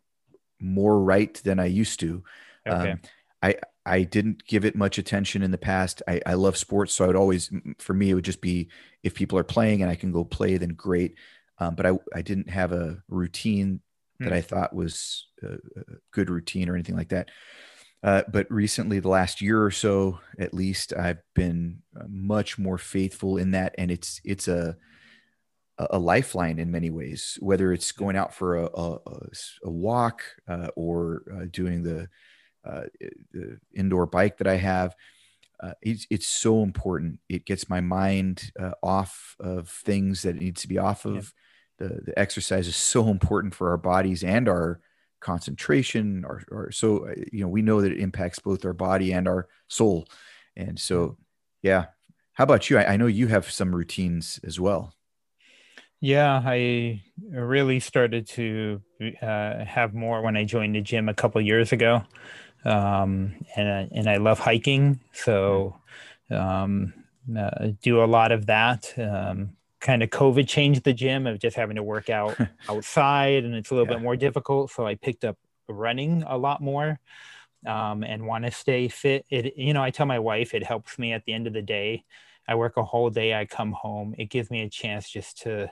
more 0.61 0.97
right 0.97 1.33
than 1.43 1.59
I 1.59 1.65
used 1.65 1.99
to. 1.99 2.23
Okay. 2.67 2.91
Um, 2.91 2.99
I 3.41 3.55
I 3.85 4.03
didn't 4.03 4.45
give 4.45 4.65
it 4.65 4.75
much 4.75 4.97
attention 4.97 5.41
in 5.41 5.51
the 5.51 5.57
past. 5.57 6.01
I, 6.07 6.21
I 6.25 6.33
love 6.33 6.57
sports, 6.57 6.93
so 6.93 7.03
I 7.03 7.07
would 7.07 7.15
always 7.15 7.51
for 7.79 7.93
me 7.93 8.09
it 8.09 8.13
would 8.13 8.25
just 8.25 8.41
be 8.41 8.69
if 9.03 9.15
people 9.15 9.37
are 9.37 9.43
playing 9.43 9.81
and 9.81 9.89
I 9.89 9.95
can 9.95 10.11
go 10.11 10.23
play, 10.23 10.57
then 10.57 10.69
great. 10.69 11.15
Um, 11.57 11.75
but 11.75 11.85
I 11.85 11.91
I 12.13 12.21
didn't 12.21 12.49
have 12.49 12.71
a 12.71 13.01
routine 13.07 13.81
that 14.19 14.31
mm. 14.31 14.35
I 14.35 14.41
thought 14.41 14.75
was 14.75 15.27
a, 15.41 15.53
a 15.53 15.83
good 16.11 16.29
routine 16.29 16.69
or 16.69 16.75
anything 16.75 16.97
like 16.97 17.09
that. 17.09 17.29
Uh, 18.01 18.23
but 18.31 18.49
recently, 18.49 18.99
the 18.99 19.09
last 19.09 19.41
year 19.41 19.61
or 19.63 19.71
so, 19.71 20.19
at 20.37 20.53
least, 20.53 20.93
I've 20.93 21.21
been 21.35 21.81
uh, 21.99 22.05
much 22.07 22.57
more 22.57 22.77
faithful 22.77 23.37
in 23.37 23.51
that, 23.51 23.75
and 23.77 23.91
it's 23.91 24.21
it's 24.23 24.47
a 24.47 24.77
a 25.77 25.99
lifeline 25.99 26.59
in 26.59 26.71
many 26.71 26.89
ways. 26.89 27.37
Whether 27.41 27.73
it's 27.73 27.91
going 27.91 28.15
out 28.15 28.33
for 28.33 28.57
a 28.57 28.65
a, 28.73 28.97
a 29.63 29.69
walk 29.69 30.23
uh, 30.47 30.69
or 30.75 31.23
uh, 31.33 31.45
doing 31.51 31.83
the, 31.83 32.07
uh, 32.65 32.83
the 33.31 33.59
indoor 33.73 34.05
bike 34.05 34.37
that 34.37 34.47
I 34.47 34.55
have, 34.55 34.95
uh, 35.61 35.73
it's, 35.81 36.07
it's 36.09 36.27
so 36.27 36.63
important. 36.63 37.19
It 37.27 37.45
gets 37.45 37.69
my 37.69 37.81
mind 37.81 38.51
uh, 38.59 38.71
off 38.81 39.35
of 39.39 39.69
things 39.69 40.21
that 40.21 40.35
it 40.35 40.41
needs 40.41 40.61
to 40.61 40.67
be 40.67 40.77
off 40.77 41.05
of. 41.05 41.33
Yeah. 41.79 41.87
The, 41.87 42.01
the 42.05 42.19
exercise 42.19 42.67
is 42.67 42.75
so 42.75 43.07
important 43.07 43.55
for 43.55 43.69
our 43.69 43.77
bodies 43.77 44.23
and 44.23 44.47
our 44.49 44.79
concentration. 45.19 46.25
Or, 46.25 46.43
or 46.51 46.71
so, 46.71 47.07
uh, 47.09 47.13
you 47.31 47.41
know, 47.41 47.49
we 47.49 47.61
know 47.61 47.81
that 47.81 47.91
it 47.91 47.99
impacts 47.99 48.39
both 48.39 48.65
our 48.65 48.73
body 48.73 49.11
and 49.11 49.27
our 49.27 49.47
soul. 49.67 50.07
And 50.55 50.79
so, 50.79 51.17
yeah. 51.61 51.85
How 52.33 52.43
about 52.45 52.69
you? 52.69 52.77
I, 52.77 52.93
I 52.93 52.97
know 52.97 53.07
you 53.07 53.27
have 53.27 53.51
some 53.51 53.75
routines 53.75 54.39
as 54.45 54.59
well. 54.59 54.93
Yeah, 56.01 56.41
I 56.45 57.03
really 57.29 57.81
started 57.81 58.25
to 58.29 58.81
uh, 59.21 59.65
have 59.65 59.93
more 59.93 60.21
when 60.21 60.37
I 60.37 60.45
joined 60.45 60.75
the 60.75 60.81
gym 60.81 61.09
a 61.09 61.13
couple 61.13 61.41
years 61.41 61.73
ago 61.73 62.03
um, 62.65 63.33
and 63.55 63.91
and 63.91 64.09
I 64.09 64.17
love 64.17 64.39
hiking, 64.39 64.99
so 65.13 65.75
um, 66.29 66.93
uh, 67.37 67.69
do 67.81 68.03
a 68.03 68.05
lot 68.05 68.31
of 68.31 68.45
that. 68.47 68.93
Um, 68.97 69.51
kind 69.79 70.03
of 70.03 70.09
COVID 70.09 70.47
changed 70.47 70.83
the 70.83 70.93
gym 70.93 71.25
of 71.25 71.39
just 71.39 71.55
having 71.55 71.77
to 71.77 71.83
work 71.83 72.09
out 72.09 72.37
outside, 72.69 73.43
and 73.43 73.55
it's 73.55 73.71
a 73.71 73.75
little 73.75 73.87
yeah. 73.87 73.97
bit 73.97 74.03
more 74.03 74.15
difficult. 74.15 74.71
So 74.71 74.85
I 74.85 74.95
picked 74.95 75.23
up 75.23 75.37
running 75.67 76.23
a 76.27 76.37
lot 76.37 76.61
more, 76.61 76.99
um, 77.65 78.03
and 78.03 78.25
want 78.25 78.45
to 78.45 78.51
stay 78.51 78.87
fit. 78.87 79.25
It 79.29 79.57
you 79.57 79.73
know 79.73 79.83
I 79.83 79.91
tell 79.91 80.05
my 80.05 80.19
wife 80.19 80.53
it 80.53 80.63
helps 80.63 80.99
me 80.99 81.13
at 81.13 81.25
the 81.25 81.33
end 81.33 81.47
of 81.47 81.53
the 81.53 81.61
day. 81.61 82.03
I 82.47 82.55
work 82.55 82.77
a 82.77 82.83
whole 82.83 83.09
day. 83.09 83.35
I 83.35 83.45
come 83.45 83.71
home. 83.71 84.15
It 84.17 84.29
gives 84.29 84.49
me 84.49 84.63
a 84.63 84.69
chance 84.69 85.09
just 85.09 85.41
to 85.41 85.71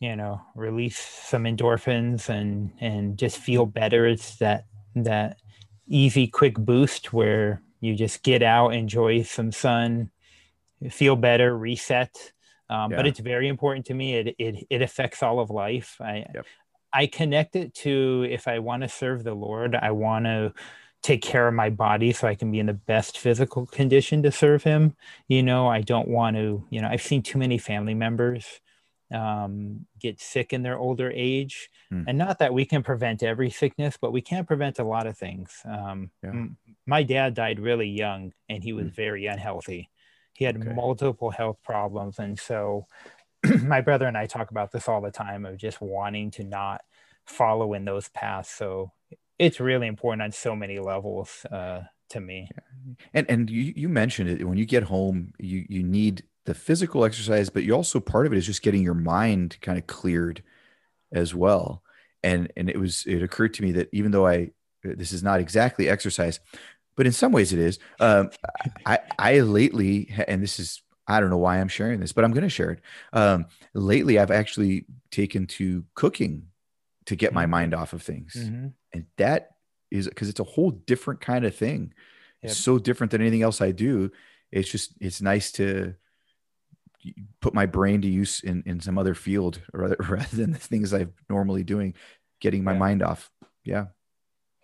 you 0.00 0.16
know 0.16 0.40
release 0.54 0.98
some 0.98 1.44
endorphins 1.44 2.28
and 2.28 2.72
and 2.80 3.16
just 3.16 3.38
feel 3.38 3.64
better 3.64 4.06
it's 4.06 4.36
that 4.36 4.66
that 4.96 5.38
easy, 5.88 6.26
quick 6.26 6.54
boost 6.54 7.12
where 7.12 7.62
you 7.80 7.94
just 7.94 8.22
get 8.22 8.42
out, 8.42 8.74
enjoy 8.74 9.22
some 9.22 9.52
sun, 9.52 10.10
feel 10.90 11.16
better, 11.16 11.56
reset. 11.56 12.32
Um, 12.70 12.90
yeah. 12.90 12.96
But 12.96 13.06
it's 13.06 13.20
very 13.20 13.48
important 13.48 13.86
to 13.86 13.94
me. 13.94 14.14
It, 14.14 14.34
it, 14.38 14.66
it 14.70 14.82
affects 14.82 15.22
all 15.22 15.38
of 15.38 15.50
life. 15.50 15.96
I, 16.00 16.26
yep. 16.34 16.46
I 16.92 17.06
connect 17.06 17.56
it 17.56 17.74
to 17.76 18.26
if 18.30 18.48
I 18.48 18.60
want 18.60 18.82
to 18.82 18.88
serve 18.88 19.24
the 19.24 19.34
Lord, 19.34 19.74
I 19.74 19.90
want 19.90 20.24
to 20.26 20.54
take 21.02 21.20
care 21.20 21.46
of 21.46 21.52
my 21.52 21.68
body 21.68 22.12
so 22.12 22.26
I 22.26 22.34
can 22.34 22.50
be 22.50 22.60
in 22.60 22.66
the 22.66 22.72
best 22.72 23.18
physical 23.18 23.66
condition 23.66 24.22
to 24.22 24.32
serve 24.32 24.62
Him. 24.62 24.96
You 25.28 25.42
know, 25.42 25.68
I 25.68 25.82
don't 25.82 26.08
want 26.08 26.36
to, 26.36 26.64
you 26.70 26.80
know, 26.80 26.88
I've 26.88 27.02
seen 27.02 27.22
too 27.22 27.38
many 27.38 27.58
family 27.58 27.94
members 27.94 28.46
um, 29.12 29.86
get 30.00 30.20
sick 30.20 30.52
in 30.52 30.62
their 30.62 30.78
older 30.78 31.10
age. 31.14 31.70
Mm. 31.92 32.04
And 32.08 32.18
not 32.18 32.38
that 32.38 32.54
we 32.54 32.64
can 32.64 32.82
prevent 32.82 33.22
every 33.22 33.50
sickness, 33.50 33.96
but 34.00 34.12
we 34.12 34.20
can 34.20 34.44
prevent 34.44 34.78
a 34.78 34.84
lot 34.84 35.06
of 35.06 35.16
things. 35.16 35.50
Um, 35.64 36.10
yeah. 36.22 36.30
m- 36.30 36.56
my 36.86 37.02
dad 37.02 37.34
died 37.34 37.60
really 37.60 37.88
young 37.88 38.32
and 38.48 38.62
he 38.62 38.72
was 38.72 38.86
mm. 38.86 38.94
very 38.94 39.26
unhealthy. 39.26 39.90
He 40.32 40.44
had 40.44 40.56
okay. 40.56 40.72
multiple 40.72 41.30
health 41.30 41.58
problems. 41.64 42.18
And 42.18 42.38
so 42.38 42.86
my 43.62 43.80
brother 43.80 44.06
and 44.06 44.16
I 44.16 44.26
talk 44.26 44.50
about 44.50 44.72
this 44.72 44.88
all 44.88 45.00
the 45.00 45.10
time 45.10 45.44
of 45.44 45.58
just 45.58 45.80
wanting 45.80 46.30
to 46.32 46.44
not 46.44 46.82
follow 47.26 47.74
in 47.74 47.84
those 47.84 48.08
paths. 48.08 48.50
So 48.50 48.92
it's 49.38 49.60
really 49.60 49.86
important 49.86 50.22
on 50.22 50.32
so 50.32 50.56
many 50.56 50.78
levels 50.78 51.46
uh, 51.50 51.82
to 52.10 52.20
me. 52.20 52.48
And 53.12 53.28
and 53.28 53.50
you, 53.50 53.72
you 53.76 53.88
mentioned 53.88 54.28
it 54.28 54.44
when 54.44 54.58
you 54.58 54.66
get 54.66 54.84
home, 54.84 55.32
you 55.38 55.64
you 55.68 55.82
need 55.82 56.24
the 56.46 56.54
physical 56.54 57.04
exercise, 57.04 57.48
but 57.50 57.64
you 57.64 57.74
also 57.74 58.00
part 58.00 58.26
of 58.26 58.32
it 58.32 58.36
is 58.36 58.46
just 58.46 58.62
getting 58.62 58.82
your 58.82 58.94
mind 58.94 59.56
kind 59.60 59.78
of 59.78 59.86
cleared 59.86 60.42
as 61.12 61.34
well. 61.34 61.82
And 62.22 62.52
and 62.56 62.68
it 62.68 62.78
was 62.78 63.04
it 63.06 63.22
occurred 63.22 63.54
to 63.54 63.62
me 63.62 63.72
that 63.72 63.88
even 63.92 64.10
though 64.10 64.26
I 64.26 64.50
this 64.82 65.12
is 65.12 65.22
not 65.22 65.40
exactly 65.40 65.88
exercise, 65.88 66.40
but 66.96 67.06
in 67.06 67.12
some 67.12 67.32
ways 67.32 67.52
it 67.52 67.58
is. 67.58 67.78
Um, 68.00 68.30
I 68.86 68.98
I 69.18 69.40
lately 69.40 70.12
and 70.28 70.42
this 70.42 70.58
is 70.58 70.82
I 71.06 71.20
don't 71.20 71.30
know 71.30 71.38
why 71.38 71.60
I'm 71.60 71.68
sharing 71.68 72.00
this, 72.00 72.12
but 72.12 72.24
I'm 72.24 72.32
going 72.32 72.44
to 72.44 72.48
share 72.48 72.70
it. 72.70 72.80
Um, 73.12 73.46
lately, 73.74 74.18
I've 74.18 74.30
actually 74.30 74.86
taken 75.10 75.46
to 75.48 75.84
cooking 75.94 76.48
to 77.06 77.16
get 77.16 77.34
my 77.34 77.42
mm-hmm. 77.42 77.50
mind 77.50 77.74
off 77.74 77.92
of 77.92 78.02
things, 78.02 78.34
mm-hmm. 78.38 78.68
and 78.92 79.06
that 79.18 79.50
is 79.90 80.08
because 80.08 80.28
it's 80.28 80.40
a 80.40 80.44
whole 80.44 80.70
different 80.70 81.20
kind 81.20 81.44
of 81.44 81.54
thing. 81.54 81.92
Yep. 82.42 82.50
It's 82.50 82.58
so 82.58 82.78
different 82.78 83.10
than 83.10 83.20
anything 83.20 83.42
else 83.42 83.60
I 83.60 83.72
do. 83.72 84.10
It's 84.50 84.70
just 84.70 84.92
it's 85.00 85.20
nice 85.20 85.52
to 85.52 85.94
put 87.40 87.54
my 87.54 87.66
brain 87.66 88.02
to 88.02 88.08
use 88.08 88.40
in, 88.40 88.62
in 88.66 88.80
some 88.80 88.98
other 88.98 89.14
field 89.14 89.60
rather, 89.72 89.96
rather 90.00 90.36
than 90.36 90.52
the 90.52 90.58
things 90.58 90.92
I'm 90.92 91.12
normally 91.28 91.64
doing, 91.64 91.94
getting 92.40 92.64
my 92.64 92.72
yeah. 92.72 92.78
mind 92.78 93.02
off. 93.02 93.30
Yeah. 93.64 93.86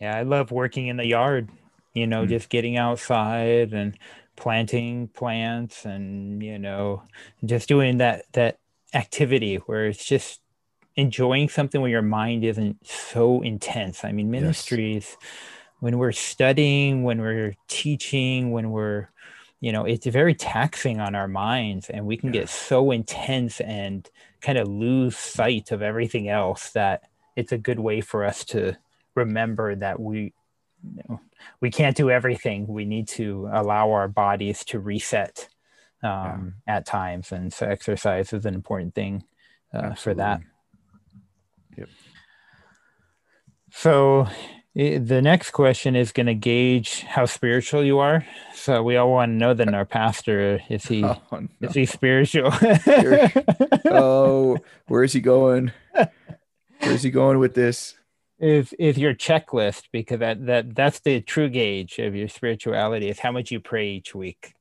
Yeah. 0.00 0.16
I 0.16 0.22
love 0.22 0.50
working 0.50 0.86
in 0.86 0.96
the 0.96 1.06
yard, 1.06 1.50
you 1.94 2.06
know, 2.06 2.22
mm-hmm. 2.22 2.30
just 2.30 2.48
getting 2.48 2.76
outside 2.76 3.72
and 3.72 3.98
planting 4.36 5.08
plants 5.08 5.84
and, 5.84 6.42
you 6.42 6.58
know, 6.58 7.02
just 7.44 7.68
doing 7.68 7.98
that, 7.98 8.24
that 8.32 8.58
activity 8.94 9.56
where 9.56 9.86
it's 9.86 10.04
just 10.04 10.40
enjoying 10.96 11.48
something 11.48 11.80
where 11.80 11.90
your 11.90 12.02
mind 12.02 12.44
isn't 12.44 12.86
so 12.86 13.42
intense. 13.42 14.04
I 14.04 14.12
mean, 14.12 14.30
ministries, 14.30 15.16
yes. 15.20 15.30
when 15.80 15.98
we're 15.98 16.12
studying, 16.12 17.04
when 17.04 17.20
we're 17.20 17.54
teaching, 17.68 18.50
when 18.50 18.70
we're, 18.70 19.08
you 19.60 19.72
know 19.72 19.84
it's 19.84 20.06
very 20.06 20.34
taxing 20.34 21.00
on 21.00 21.14
our 21.14 21.28
minds 21.28 21.90
and 21.90 22.06
we 22.06 22.16
can 22.16 22.32
yeah. 22.32 22.40
get 22.40 22.48
so 22.48 22.90
intense 22.90 23.60
and 23.60 24.10
kind 24.40 24.58
of 24.58 24.66
lose 24.66 25.16
sight 25.16 25.70
of 25.70 25.82
everything 25.82 26.28
else 26.28 26.70
that 26.70 27.02
it's 27.36 27.52
a 27.52 27.58
good 27.58 27.78
way 27.78 28.00
for 28.00 28.24
us 28.24 28.44
to 28.44 28.76
remember 29.14 29.74
that 29.76 30.00
we 30.00 30.32
you 30.82 31.02
know, 31.08 31.20
we 31.60 31.70
can't 31.70 31.96
do 31.96 32.10
everything 32.10 32.66
we 32.66 32.86
need 32.86 33.06
to 33.06 33.48
allow 33.52 33.92
our 33.92 34.08
bodies 34.08 34.64
to 34.64 34.80
reset 34.80 35.48
um, 36.02 36.54
yeah. 36.66 36.76
at 36.76 36.86
times 36.86 37.30
and 37.30 37.52
so 37.52 37.66
exercise 37.66 38.32
is 38.32 38.46
an 38.46 38.54
important 38.54 38.94
thing 38.94 39.22
uh, 39.74 39.92
for 39.94 40.14
that 40.14 40.40
yep 41.76 41.88
so 43.70 44.26
the 44.74 45.20
next 45.22 45.50
question 45.50 45.96
is 45.96 46.12
going 46.12 46.26
to 46.26 46.34
gauge 46.34 47.02
how 47.02 47.26
spiritual 47.26 47.84
you 47.84 47.98
are. 47.98 48.24
So 48.54 48.82
we 48.82 48.96
all 48.96 49.10
want 49.10 49.30
to 49.30 49.36
know 49.36 49.54
that 49.54 49.72
our 49.74 49.84
pastor 49.84 50.60
is 50.68 50.84
he 50.84 51.02
oh, 51.04 51.20
no. 51.32 51.48
is 51.60 51.74
he 51.74 51.86
spiritual? 51.86 52.52
oh, 53.86 54.58
where 54.86 55.02
is 55.02 55.12
he 55.12 55.20
going? 55.20 55.72
Where 55.92 56.92
is 56.92 57.02
he 57.02 57.10
going 57.10 57.38
with 57.38 57.54
this? 57.54 57.94
Is 58.38 58.72
is 58.74 58.96
your 58.96 59.12
checklist 59.12 59.84
because 59.92 60.20
that 60.20 60.46
that 60.46 60.74
that's 60.74 61.00
the 61.00 61.20
true 61.20 61.50
gauge 61.50 61.98
of 61.98 62.14
your 62.14 62.28
spirituality 62.28 63.10
is 63.10 63.18
how 63.18 63.32
much 63.32 63.50
you 63.50 63.60
pray 63.60 63.90
each 63.90 64.14
week. 64.14 64.54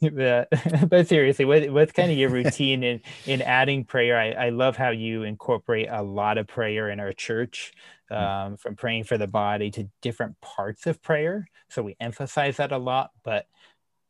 but, 0.12 0.48
but 0.88 1.08
seriously, 1.08 1.44
what, 1.44 1.70
what's 1.70 1.92
kind 1.92 2.10
of 2.10 2.18
your 2.18 2.30
routine 2.30 2.82
in 2.82 3.00
in 3.26 3.42
adding 3.42 3.84
prayer? 3.84 4.18
I, 4.18 4.46
I 4.46 4.48
love 4.50 4.76
how 4.76 4.90
you 4.90 5.22
incorporate 5.22 5.88
a 5.90 6.02
lot 6.02 6.38
of 6.38 6.46
prayer 6.46 6.90
in 6.90 7.00
our 7.00 7.12
church. 7.12 7.72
Hmm. 8.10 8.14
um, 8.16 8.56
from 8.58 8.76
praying 8.76 9.04
for 9.04 9.16
the 9.16 9.26
body 9.26 9.70
to 9.70 9.88
different 10.02 10.38
parts 10.42 10.86
of 10.86 11.02
prayer. 11.02 11.48
So 11.70 11.82
we 11.82 11.96
emphasize 11.98 12.58
that 12.58 12.70
a 12.70 12.76
lot. 12.76 13.10
But 13.22 13.46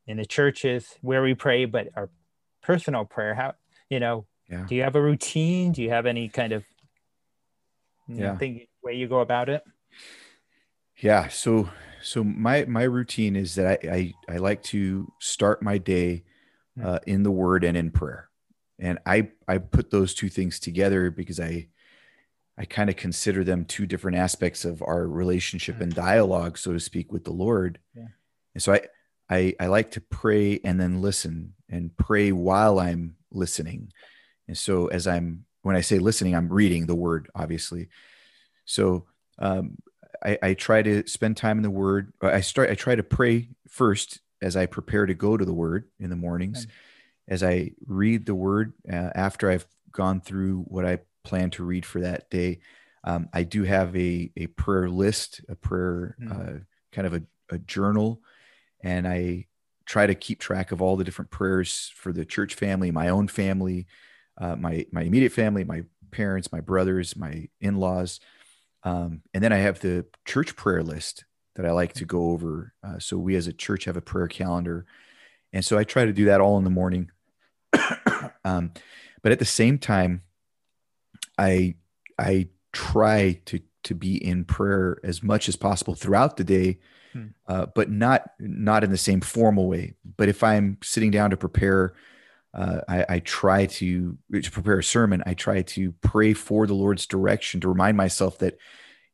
in 0.07 0.17
the 0.17 0.27
churches 0.27 0.97
where 1.01 1.23
we 1.23 1.35
pray, 1.35 1.65
but 1.65 1.89
our 1.95 2.11
personal 2.63 3.05
prayer, 3.05 3.35
how 3.35 3.55
you 3.89 4.01
know, 4.01 4.27
yeah. 4.51 4.67
do 4.69 4.75
you 4.75 4.83
have 4.83 4.97
a 4.97 5.01
routine? 5.01 5.73
Do 5.73 5.83
you 5.83 5.91
have 5.91 6.07
any 6.07 6.29
kind 6.29 6.53
of 6.53 6.65
yeah. 8.09 8.37
thing 8.37 8.67
way 8.83 8.95
you 8.95 9.09
go 9.09 9.21
about 9.21 9.49
it? 9.49 9.63
Yeah. 10.99 11.29
So 11.29 11.71
so 12.05 12.23
my 12.23 12.65
my 12.67 12.83
routine 12.85 13.37
is 13.37 13.55
that 13.57 13.81
I 13.83 13.89
I, 14.29 14.35
I 14.35 14.37
like 14.37 14.63
to 14.65 15.11
start 15.21 15.63
my 15.63 15.79
day 15.79 16.25
hmm. 16.79 16.87
uh, 16.87 16.99
in 17.07 17.23
the 17.23 17.31
Word 17.31 17.65
and 17.65 17.77
in 17.77 17.91
prayer, 17.91 18.29
and 18.79 18.99
I 19.07 19.31
I 19.49 19.59
put 19.59 19.91
those 19.91 20.15
two 20.15 20.29
things 20.29 20.61
together 20.61 21.11
because 21.11 21.41
I 21.41 21.69
I 22.57 22.65
kind 22.65 22.89
of 22.89 22.97
consider 22.97 23.43
them 23.43 23.65
two 23.65 23.87
different 23.87 24.17
aspects 24.17 24.65
of 24.65 24.83
our 24.83 25.09
relationship 25.09 25.81
and 25.81 25.93
dialogue, 25.93 26.57
so 26.57 26.73
to 26.73 26.81
speak, 26.81 27.13
with 27.13 27.25
the 27.25 27.33
Lord. 27.33 27.81
Yeah. 27.97 28.09
And 28.55 28.63
so 28.63 28.75
I, 28.75 28.83
I, 29.29 29.55
I 29.59 29.67
like 29.67 29.91
to 29.93 30.01
pray 30.01 30.61
and 30.63 30.81
then 30.81 31.03
listen 31.03 31.55
and 31.69 31.97
pray 31.97 32.31
while 32.31 32.79
I'm 32.79 33.17
listening. 33.33 33.93
And 34.47 34.57
so 34.57 34.87
as 34.87 35.09
I'm, 35.09 35.47
when 35.63 35.75
I 35.75 35.81
say 35.81 35.99
listening, 35.99 36.37
I'm 36.37 36.49
reading 36.49 36.87
the 36.87 36.95
word, 36.95 37.29
obviously. 37.35 37.89
So 38.67 39.07
um, 39.41 39.77
I, 40.23 40.39
I 40.43 40.55
try 40.55 40.83
to 40.83 41.07
spend 41.07 41.37
time 41.37 41.59
in 41.59 41.63
the 41.63 41.71
word. 41.71 42.13
I 42.21 42.41
start, 42.41 42.71
I 42.71 42.75
try 42.75 42.95
to 42.95 43.03
pray 43.03 43.49
first 43.69 44.21
as 44.43 44.57
I 44.57 44.67
prepare 44.67 45.07
to 45.07 45.15
go 45.15 45.37
to 45.37 45.45
the 45.45 45.55
word 45.55 45.89
in 45.99 46.11
the 46.11 46.17
mornings, 46.17 46.67
as 47.27 47.43
I 47.43 47.73
read 47.87 48.27
the 48.27 48.35
word 48.35 48.75
uh, 48.91 49.11
after 49.15 49.51
I've 49.51 49.67
gone 49.91 50.21
through 50.21 50.63
what 50.63 50.85
I 50.85 50.99
plan 51.25 51.51
to 51.51 51.65
read 51.65 51.87
for 51.87 52.01
that 52.01 52.29
day. 52.31 52.61
Um, 53.05 53.29
I 53.33 53.43
do 53.43 53.65
have 53.65 53.97
a, 53.97 54.31
a 54.37 54.47
prayer 54.49 54.89
list, 54.89 55.41
a 55.49 55.55
prayer 55.55 56.17
mm. 56.21 56.31
uh, 56.31 56.61
kind 56.93 57.07
of 57.07 57.15
a, 57.15 57.23
a, 57.51 57.59
journal, 57.59 58.21
and 58.83 59.07
I 59.07 59.47
try 59.85 60.07
to 60.07 60.15
keep 60.15 60.41
track 60.41 60.73
of 60.73 60.81
all 60.81 60.97
the 60.97 61.05
different 61.05 61.31
prayers 61.31 61.93
for 61.95 62.13
the 62.13 62.25
church 62.25 62.55
family, 62.55 62.91
my 62.91 63.09
own 63.11 63.29
family, 63.29 63.87
uh, 64.39 64.57
my 64.57 64.87
my 64.91 65.03
immediate 65.03 65.33
family, 65.33 65.65
my 65.65 65.85
parents, 66.11 66.51
my 66.51 66.61
brothers, 66.61 67.15
my 67.17 67.49
in-laws, 67.61 68.21
um, 68.85 69.23
and 69.33 69.43
then 69.43 69.53
I 69.53 69.59
have 69.59 69.81
the 69.81 70.07
church 70.25 70.57
prayer 70.57 70.83
list 70.83 71.25
that 71.57 71.67
I 71.67 71.73
like 71.73 71.95
to 71.95 72.05
go 72.05 72.31
over. 72.31 72.75
Uh, 72.83 72.99
so 72.99 73.17
we 73.17 73.37
as 73.37 73.47
a 73.47 73.53
church 73.53 73.85
have 73.85 73.97
a 73.97 74.03
prayer 74.03 74.29
calendar, 74.29 74.87
and 75.53 75.65
so 75.65 75.79
I 75.79 75.85
try 75.85 76.05
to 76.05 76.13
do 76.13 76.27
that 76.27 76.41
all 76.41 76.59
in 76.59 76.65
the 76.65 76.71
morning. 76.71 77.11
um, 78.45 78.73
but 79.23 79.33
at 79.33 79.39
the 79.39 79.45
same 79.45 79.79
time, 79.79 80.23
I 81.39 81.77
I 82.19 82.49
try 82.73 83.41
to 83.47 83.61
to 83.85 83.95
be 83.95 84.17
in 84.17 84.45
prayer 84.45 84.99
as 85.03 85.23
much 85.23 85.49
as 85.49 85.57
possible 85.57 85.95
throughout 85.95 86.37
the 86.37 86.45
day, 86.45 86.79
hmm. 87.13 87.29
uh, 87.47 87.67
but 87.75 87.91
not 87.91 88.33
not 88.39 88.85
in 88.85 88.91
the 88.91 88.99
same 88.99 89.21
formal 89.21 89.69
way. 89.69 89.95
But 90.17 90.29
if 90.29 90.43
I'm 90.45 90.79
sitting 90.83 91.11
down 91.11 91.31
to 91.31 91.37
prepare, 91.37 91.95
uh, 92.55 92.81
I, 92.89 93.07
I, 93.09 93.19
try 93.19 93.67
to 93.67 94.17
to 94.33 94.51
prepare 94.51 94.79
a 94.79 94.85
sermon. 94.85 95.25
I 95.27 95.35
try 95.35 95.63
to 95.63 95.93
pray 96.03 96.35
for 96.35 96.67
the 96.69 96.75
Lord's 96.75 97.07
direction 97.07 97.61
to 97.61 97.69
remind 97.69 97.97
myself 97.97 98.39
that 98.39 98.59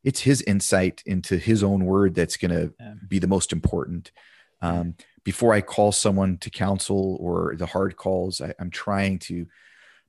it's 0.04 0.20
His 0.20 0.42
insight 0.42 1.02
into 1.06 1.38
His 1.38 1.62
own 1.62 1.86
Word 1.86 2.14
that's 2.14 2.36
going 2.36 2.50
to 2.50 2.74
yeah. 2.78 2.94
be 3.08 3.18
the 3.18 3.26
most 3.26 3.52
important. 3.52 4.12
Um, 4.60 4.94
before 5.24 5.54
I 5.54 5.62
call 5.62 5.90
someone 5.90 6.36
to 6.38 6.50
counsel 6.50 7.16
or 7.18 7.54
the 7.56 7.64
hard 7.64 7.96
calls, 7.96 8.42
I, 8.42 8.52
I'm 8.58 8.70
trying 8.70 9.18
to 9.20 9.46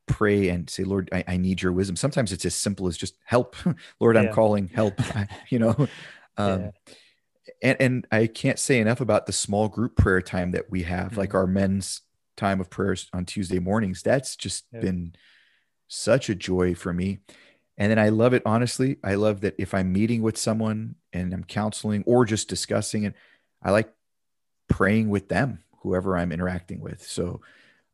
pray 0.08 0.50
and 0.50 0.70
say, 0.70 0.84
Lord, 0.84 1.10
I, 1.14 1.24
I, 1.26 1.38
need 1.38 1.62
your 1.62 1.72
wisdom. 1.72 1.96
Sometimes 1.96 2.34
it's 2.34 2.44
as 2.44 2.56
simple 2.56 2.88
as 2.88 2.98
just 2.98 3.16
help. 3.24 3.56
Lord, 4.00 4.18
I'm 4.18 4.34
calling 4.34 4.68
help, 4.68 4.96
you 5.50 5.60
know? 5.60 5.88
Um, 6.38 6.62
yeah. 6.62 6.72
and, 7.62 7.78
and 7.80 8.08
I 8.12 8.28
can't 8.28 8.60
say 8.60 8.80
enough 8.80 9.00
about 9.00 9.26
the 9.26 9.32
small 9.32 9.70
group 9.70 9.96
prayer 9.96 10.22
time 10.22 10.52
that 10.52 10.70
we 10.70 10.84
have, 10.84 11.12
mm-hmm. 11.12 11.20
like 11.20 11.34
our 11.34 11.48
men's 11.48 12.02
time 12.42 12.60
of 12.60 12.72
prayers 12.72 13.08
on 13.14 13.26
Tuesday 13.26 13.60
mornings. 13.60 14.02
That's 14.02 14.36
just 14.36 14.66
yeah. 14.74 14.80
been 14.80 15.14
such 15.88 16.30
a 16.30 16.36
joy 16.36 16.74
for 16.74 16.92
me. 16.92 17.20
And 17.78 17.92
then 17.92 18.00
I 18.00 18.10
love 18.10 18.34
it, 18.34 18.42
honestly. 18.46 18.98
I 19.04 19.16
love 19.16 19.42
that 19.42 19.56
if 19.60 19.74
I'm 19.74 19.94
meeting 19.94 20.24
with 20.24 20.38
someone 20.38 20.96
and 21.14 21.34
I'm 21.34 21.44
counseling 21.44 22.04
or 22.08 22.26
just 22.26 22.50
discussing 22.50 23.04
it, 23.04 23.14
I 23.62 23.70
like 23.72 23.94
praying 24.68 25.10
with 25.10 25.30
them, 25.30 25.64
whoever 25.84 26.18
I'm 26.18 26.32
interacting 26.32 26.80
with. 26.80 27.04
So, 27.04 27.42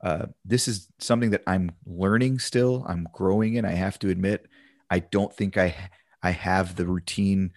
uh, 0.02 0.28
this 0.46 0.68
is 0.68 0.88
something 1.00 1.32
that 1.32 1.44
I'm 1.48 1.72
learning 1.86 2.40
still. 2.40 2.86
I'm 2.88 3.08
growing 3.12 3.56
in. 3.56 3.66
I 3.66 3.72
have 3.72 3.98
to 4.00 4.10
admit, 4.10 4.46
I 4.90 5.00
don't 5.00 5.34
think 5.34 5.58
I 5.58 5.76
I 6.22 6.32
have 6.32 6.76
the 6.76 6.86
routine 6.86 7.52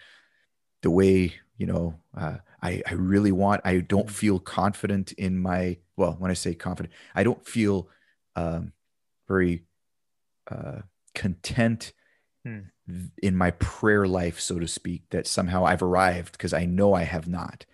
the 0.83 0.90
way 0.90 1.35
you 1.59 1.66
know 1.66 1.94
uh, 2.16 2.38
I 2.62 2.83
I 2.87 2.94
really 2.94 3.33
want. 3.33 3.61
I 3.64 3.81
don't 3.81 4.07
mm. 4.07 4.11
feel 4.22 4.38
confident 4.38 5.12
in 5.12 5.38
my 5.38 5.76
well. 6.00 6.16
When 6.18 6.30
I 6.30 6.34
say 6.34 6.54
confident, 6.54 6.92
I 7.14 7.22
don't 7.22 7.46
feel 7.46 7.88
um, 8.34 8.72
very 9.28 9.62
uh, 10.50 10.80
content 11.14 11.92
hmm. 12.44 12.60
in 13.22 13.36
my 13.36 13.52
prayer 13.52 14.06
life, 14.08 14.40
so 14.40 14.58
to 14.58 14.66
speak. 14.66 15.02
That 15.10 15.28
somehow 15.28 15.64
I've 15.64 15.82
arrived 15.82 16.32
because 16.32 16.52
I 16.52 16.64
know 16.64 16.94
I 16.94 17.04
have 17.04 17.28
not. 17.28 17.66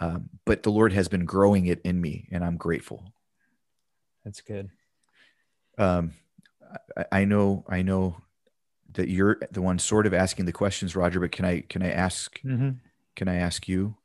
Um, 0.00 0.30
but 0.44 0.62
the 0.62 0.70
Lord 0.70 0.92
has 0.92 1.08
been 1.08 1.24
growing 1.24 1.66
it 1.66 1.80
in 1.84 2.00
me, 2.00 2.28
and 2.30 2.42
I'm 2.44 2.56
grateful. 2.56 3.12
That's 4.24 4.40
good. 4.40 4.70
Um, 5.78 6.14
I, 6.96 7.20
I 7.20 7.24
know, 7.24 7.64
I 7.68 7.82
know 7.82 8.16
that 8.94 9.08
you're 9.08 9.38
the 9.50 9.62
one 9.62 9.78
sort 9.78 10.06
of 10.06 10.14
asking 10.14 10.46
the 10.46 10.52
questions, 10.52 10.96
Roger. 10.96 11.20
But 11.20 11.32
can 11.32 11.44
I, 11.44 11.60
can 11.60 11.82
I 11.82 11.90
ask, 11.90 12.40
mm-hmm. 12.42 12.70
can 13.16 13.28
I 13.28 13.36
ask 13.36 13.68
you 13.68 13.96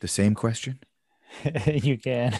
the 0.00 0.08
same 0.08 0.34
question? 0.34 0.80
you 1.66 1.98
can. 1.98 2.32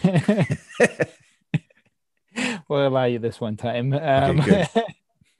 we'll 2.69 2.87
allow 2.87 3.05
you 3.05 3.19
this 3.19 3.39
one 3.39 3.57
time. 3.57 3.93
Um, 3.93 4.39
okay, 4.41 4.67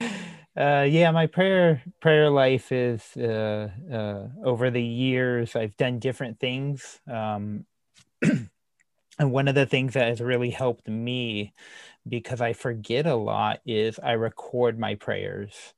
uh, 0.56 0.86
yeah, 0.88 1.10
my 1.10 1.26
prayer 1.26 1.82
prayer 2.00 2.30
life 2.30 2.72
is 2.72 3.02
uh, 3.16 3.68
uh, 3.92 4.28
over 4.44 4.70
the 4.70 4.82
years. 4.82 5.56
I've 5.56 5.76
done 5.76 5.98
different 5.98 6.40
things. 6.40 7.00
Um, 7.10 7.66
and 8.22 9.32
one 9.32 9.48
of 9.48 9.54
the 9.54 9.66
things 9.66 9.94
that 9.94 10.08
has 10.08 10.20
really 10.20 10.50
helped 10.50 10.88
me 10.88 11.52
because 12.08 12.40
I 12.40 12.52
forget 12.52 13.06
a 13.06 13.16
lot 13.16 13.60
is 13.66 13.98
I 13.98 14.12
record 14.12 14.78
my 14.78 14.94
prayers. 14.94 15.74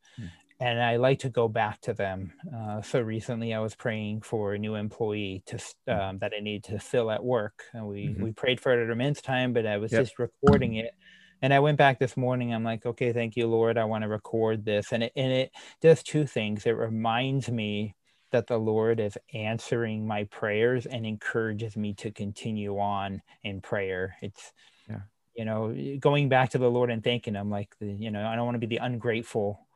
And 0.61 0.83
I 0.83 0.97
like 0.97 1.21
to 1.21 1.31
go 1.31 1.49
back 1.49 1.81
to 1.83 1.95
them. 1.95 2.33
Uh, 2.55 2.83
so 2.83 3.01
recently 3.01 3.55
I 3.55 3.61
was 3.61 3.75
praying 3.75 4.21
for 4.21 4.53
a 4.53 4.59
new 4.59 4.75
employee 4.75 5.43
to, 5.47 5.59
hmm. 5.89 5.93
um, 5.93 6.19
that 6.19 6.33
I 6.37 6.41
need 6.41 6.65
to 6.65 6.79
fill 6.79 7.11
at 7.11 7.25
work. 7.25 7.65
And 7.73 7.87
we, 7.87 8.09
mm-hmm. 8.09 8.23
we 8.23 8.33
prayed 8.33 8.61
for 8.61 8.73
it 8.73 8.85
at 8.85 8.91
immense 8.91 9.23
time, 9.23 9.55
but 9.55 9.67
I 9.67 9.79
was 9.79 9.91
yep. 9.91 10.03
just 10.03 10.19
recording 10.19 10.75
it. 10.75 10.95
And 11.43 11.55
I 11.55 11.61
went 11.61 11.79
back 11.79 11.99
this 11.99 12.19
morning. 12.19 12.53
I'm 12.53 12.65
like, 12.65 12.85
okay, 12.85 13.15
thank 13.15 13.35
you, 13.35 13.47
Lord. 13.47 13.79
I 13.79 13.85
want 13.85 14.03
to 14.03 14.09
record 14.09 14.67
this. 14.67 14.93
And 14.93 15.05
it, 15.05 15.13
and 15.17 15.33
it 15.33 15.53
does 15.81 16.03
two 16.03 16.27
things. 16.27 16.67
It 16.67 16.73
reminds 16.77 17.49
me 17.49 17.97
that 18.31 18.47
the 18.47 18.59
Lord 18.59 19.01
is 19.01 19.17
answering 19.33 20.07
my 20.07 20.25
prayers 20.25 20.85
and 20.85 21.07
encourages 21.07 21.79
me 21.79 21.95
to 21.95 22.11
continue 22.11 22.79
on 22.79 23.23
in 23.43 23.63
prayer. 23.63 24.17
It's, 24.21 24.53
yeah. 24.89 25.01
you 25.35 25.47
know, 25.47 25.75
going 25.99 26.29
back 26.29 26.51
to 26.51 26.59
the 26.59 26.71
Lord 26.71 26.91
and 26.91 27.03
thanking 27.03 27.35
Him. 27.35 27.51
Like, 27.51 27.75
the, 27.81 27.87
you 27.87 28.11
know, 28.11 28.27
I 28.27 28.37
don't 28.37 28.45
want 28.45 28.57
to 28.57 28.67
be 28.67 28.77
the 28.77 28.85
ungrateful 28.85 29.67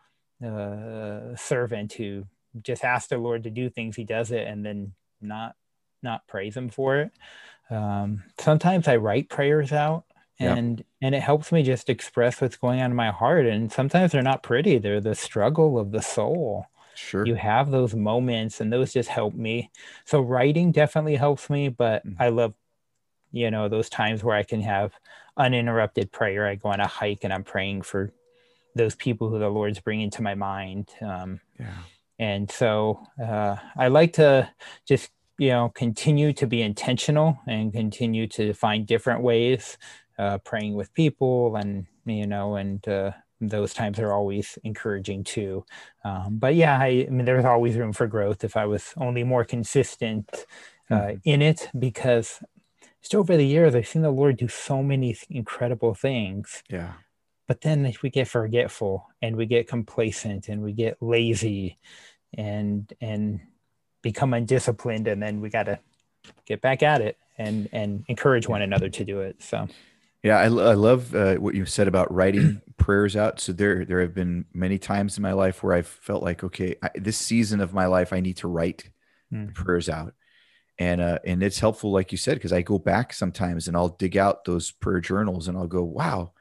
uh, 0.43 1.37
servant 1.37 1.93
who 1.93 2.25
just 2.63 2.85
asks 2.85 3.09
the 3.09 3.19
Lord 3.19 3.45
to 3.45 3.51
do 3.51 3.69
things. 3.69 3.97
He 3.97 4.05
does 4.05 4.31
it 4.31 4.47
and 4.47 4.65
then 4.65 4.93
not 5.21 5.57
not 6.03 6.27
praise 6.27 6.57
Him 6.57 6.69
for 6.69 6.99
it. 6.99 7.11
Um, 7.71 8.23
sometimes 8.39 8.89
I 8.89 8.97
write 8.97 9.29
prayers 9.29 9.73
out 9.73 10.05
and 10.39 10.85
and 11.01 11.15
it 11.15 11.23
helps 11.23 11.53
me 11.53 11.63
just 11.63 11.89
express 11.89 12.41
what's 12.41 12.57
going 12.57 12.81
on 12.81 12.91
in 12.91 12.97
my 12.97 13.11
heart 13.11 13.47
and 13.47 13.71
sometimes 13.71 14.11
they're 14.11 14.21
not 14.21 14.43
pretty 14.43 14.79
they're 14.79 15.01
the 15.01 15.15
struggle 15.15 15.79
of 15.79 15.93
the 15.93 16.03
soul 16.03 16.67
Sure. 16.95 17.27
You 17.27 17.35
have 17.35 17.71
those 17.71 17.95
moments 17.95 18.61
and 18.61 18.73
those 18.73 18.93
just 18.93 19.09
help 19.09 19.35
me. 19.35 19.71
So 20.05 20.21
writing 20.21 20.73
definitely 20.73 21.17
helps 21.17 21.51
me, 21.51 21.69
but 21.69 22.07
mm-hmm. 22.07 22.23
I 22.23 22.29
love, 22.29 22.55
you 23.33 23.51
know, 23.51 23.69
those 23.69 23.89
times 23.89 24.23
where 24.23 24.37
I 24.37 24.43
can 24.43 24.61
have 24.63 24.93
uninterrupted 25.37 26.13
prayer. 26.13 26.47
I 26.47 26.55
go 26.55 26.71
on 26.71 26.81
a 26.81 26.87
hike 26.87 27.25
and 27.25 27.33
I'm 27.33 27.45
praying 27.45 27.83
for 27.83 28.13
those 28.75 28.95
people 28.95 29.29
who 29.29 29.39
the 29.39 29.49
Lord's 29.49 29.81
bringing 29.81 30.11
to 30.11 30.23
my 30.23 30.35
mind. 30.35 30.91
Um, 31.01 31.41
yeah. 31.59 31.79
And 32.19 32.51
so 32.51 33.07
uh, 33.23 33.57
I 33.77 33.89
like 33.89 34.15
to 34.15 34.51
just, 34.87 35.11
you 35.39 35.49
know, 35.49 35.71
continue 35.75 36.33
to 36.35 36.47
be 36.47 36.63
intentional 36.63 37.39
and 37.47 37.73
continue 37.73 38.27
to 38.29 38.55
find 38.55 38.87
different 38.87 39.23
ways, 39.23 39.79
uh, 40.19 40.39
praying 40.39 40.75
with 40.75 40.95
people 40.95 41.57
and, 41.57 41.87
you 42.07 42.27
know, 42.27 42.57
and 42.57 42.87
uh, 42.87 43.13
those 43.41 43.75
times 43.75 43.99
are 43.99 44.13
always 44.13 44.59
encouraging 44.65 45.25
too. 45.25 45.65
Um, 46.05 46.39
but 46.39 46.55
yeah, 46.55 46.79
I, 46.79 47.07
I, 47.07 47.11
mean, 47.11 47.25
there's 47.25 47.45
always 47.45 47.77
room 47.77 47.93
for 47.93 48.07
growth 48.07 48.45
if 48.45 48.57
I 48.57 48.67
was 48.67 48.95
only 48.97 49.25
more 49.25 49.45
consistent 49.45 50.47
uh, 50.91 50.95
mm-hmm. 50.95 51.17
in 51.25 51.43
it 51.43 51.69
because 51.79 52.41
just 53.03 53.15
over 53.15 53.37
the 53.37 53.47
years, 53.47 53.75
I've 53.75 53.89
seen 53.89 54.03
the 54.03 54.11
Lord 54.11 54.37
do 54.37 54.49
so 54.49 54.83
many 54.83 55.17
incredible 55.29 55.95
things. 55.95 56.63
Yeah. 56.71 56.93
But 57.47 57.61
then 57.61 57.85
if 57.85 58.03
we 58.03 58.11
get 58.11 58.29
forgetful 58.29 59.07
and 59.21 59.37
we 59.37 59.47
get 59.47 59.69
complacent 59.69 60.49
and 60.49 60.63
we 60.63 60.73
get 60.73 61.03
lazy 61.03 61.79
and, 62.37 62.91
and 63.01 63.41
become 64.05 64.35
undisciplined. 64.35 65.09
And 65.09 65.21
then 65.21 65.41
we 65.41 65.49
got 65.49 65.65
to 65.65 65.81
get 66.47 66.61
back 66.61 66.85
at 66.85 67.01
it 67.01 67.19
and, 67.37 67.69
and 67.73 68.05
encourage 68.07 68.49
one 68.49 68.63
another 68.63 68.89
to 68.89 69.05
do 69.05 69.21
it. 69.21 69.43
So, 69.43 69.67
yeah, 70.23 70.39
I, 70.39 70.45
I 70.45 70.75
love 70.75 71.15
uh, 71.15 71.35
what 71.35 71.55
you 71.55 71.67
said 71.67 71.89
about 71.89 72.13
writing 72.13 72.63
prayers 72.77 73.17
out. 73.17 73.41
So 73.41 73.53
there, 73.53 73.85
there 73.85 74.01
have 74.01 74.15
been 74.15 74.45
many 74.55 74.79
times 74.79 75.17
in 75.17 75.23
my 75.23 75.33
life 75.33 75.63
where 75.63 75.75
I've 75.75 75.89
felt 75.89 76.23
like, 76.23 76.45
okay, 76.45 76.77
I, 76.83 76.91
this 76.95 77.19
season 77.19 77.61
of 77.61 77.75
my 77.75 77.87
life, 77.87 78.13
I 78.13 78.21
need 78.21 78.37
to 78.39 78.49
write 78.49 78.89
mm. 79.33 79.53
prayers 79.55 79.89
out, 79.89 80.15
and 80.79 81.01
uh, 81.01 81.19
and 81.25 81.43
it's 81.43 81.61
helpful, 81.61 81.93
like 81.93 82.11
you 82.11 82.19
said, 82.19 82.35
because 82.35 82.53
I 82.53 82.63
go 82.63 82.79
back 82.79 83.13
sometimes 83.13 83.69
and 83.69 83.77
I'll 83.77 83.91
dig 83.91 84.17
out 84.17 84.45
those 84.45 84.71
prayer 84.73 85.01
journals 85.01 85.47
and 85.47 85.57
I'll 85.57 85.67
go, 85.67 85.85
wow, 85.85 86.33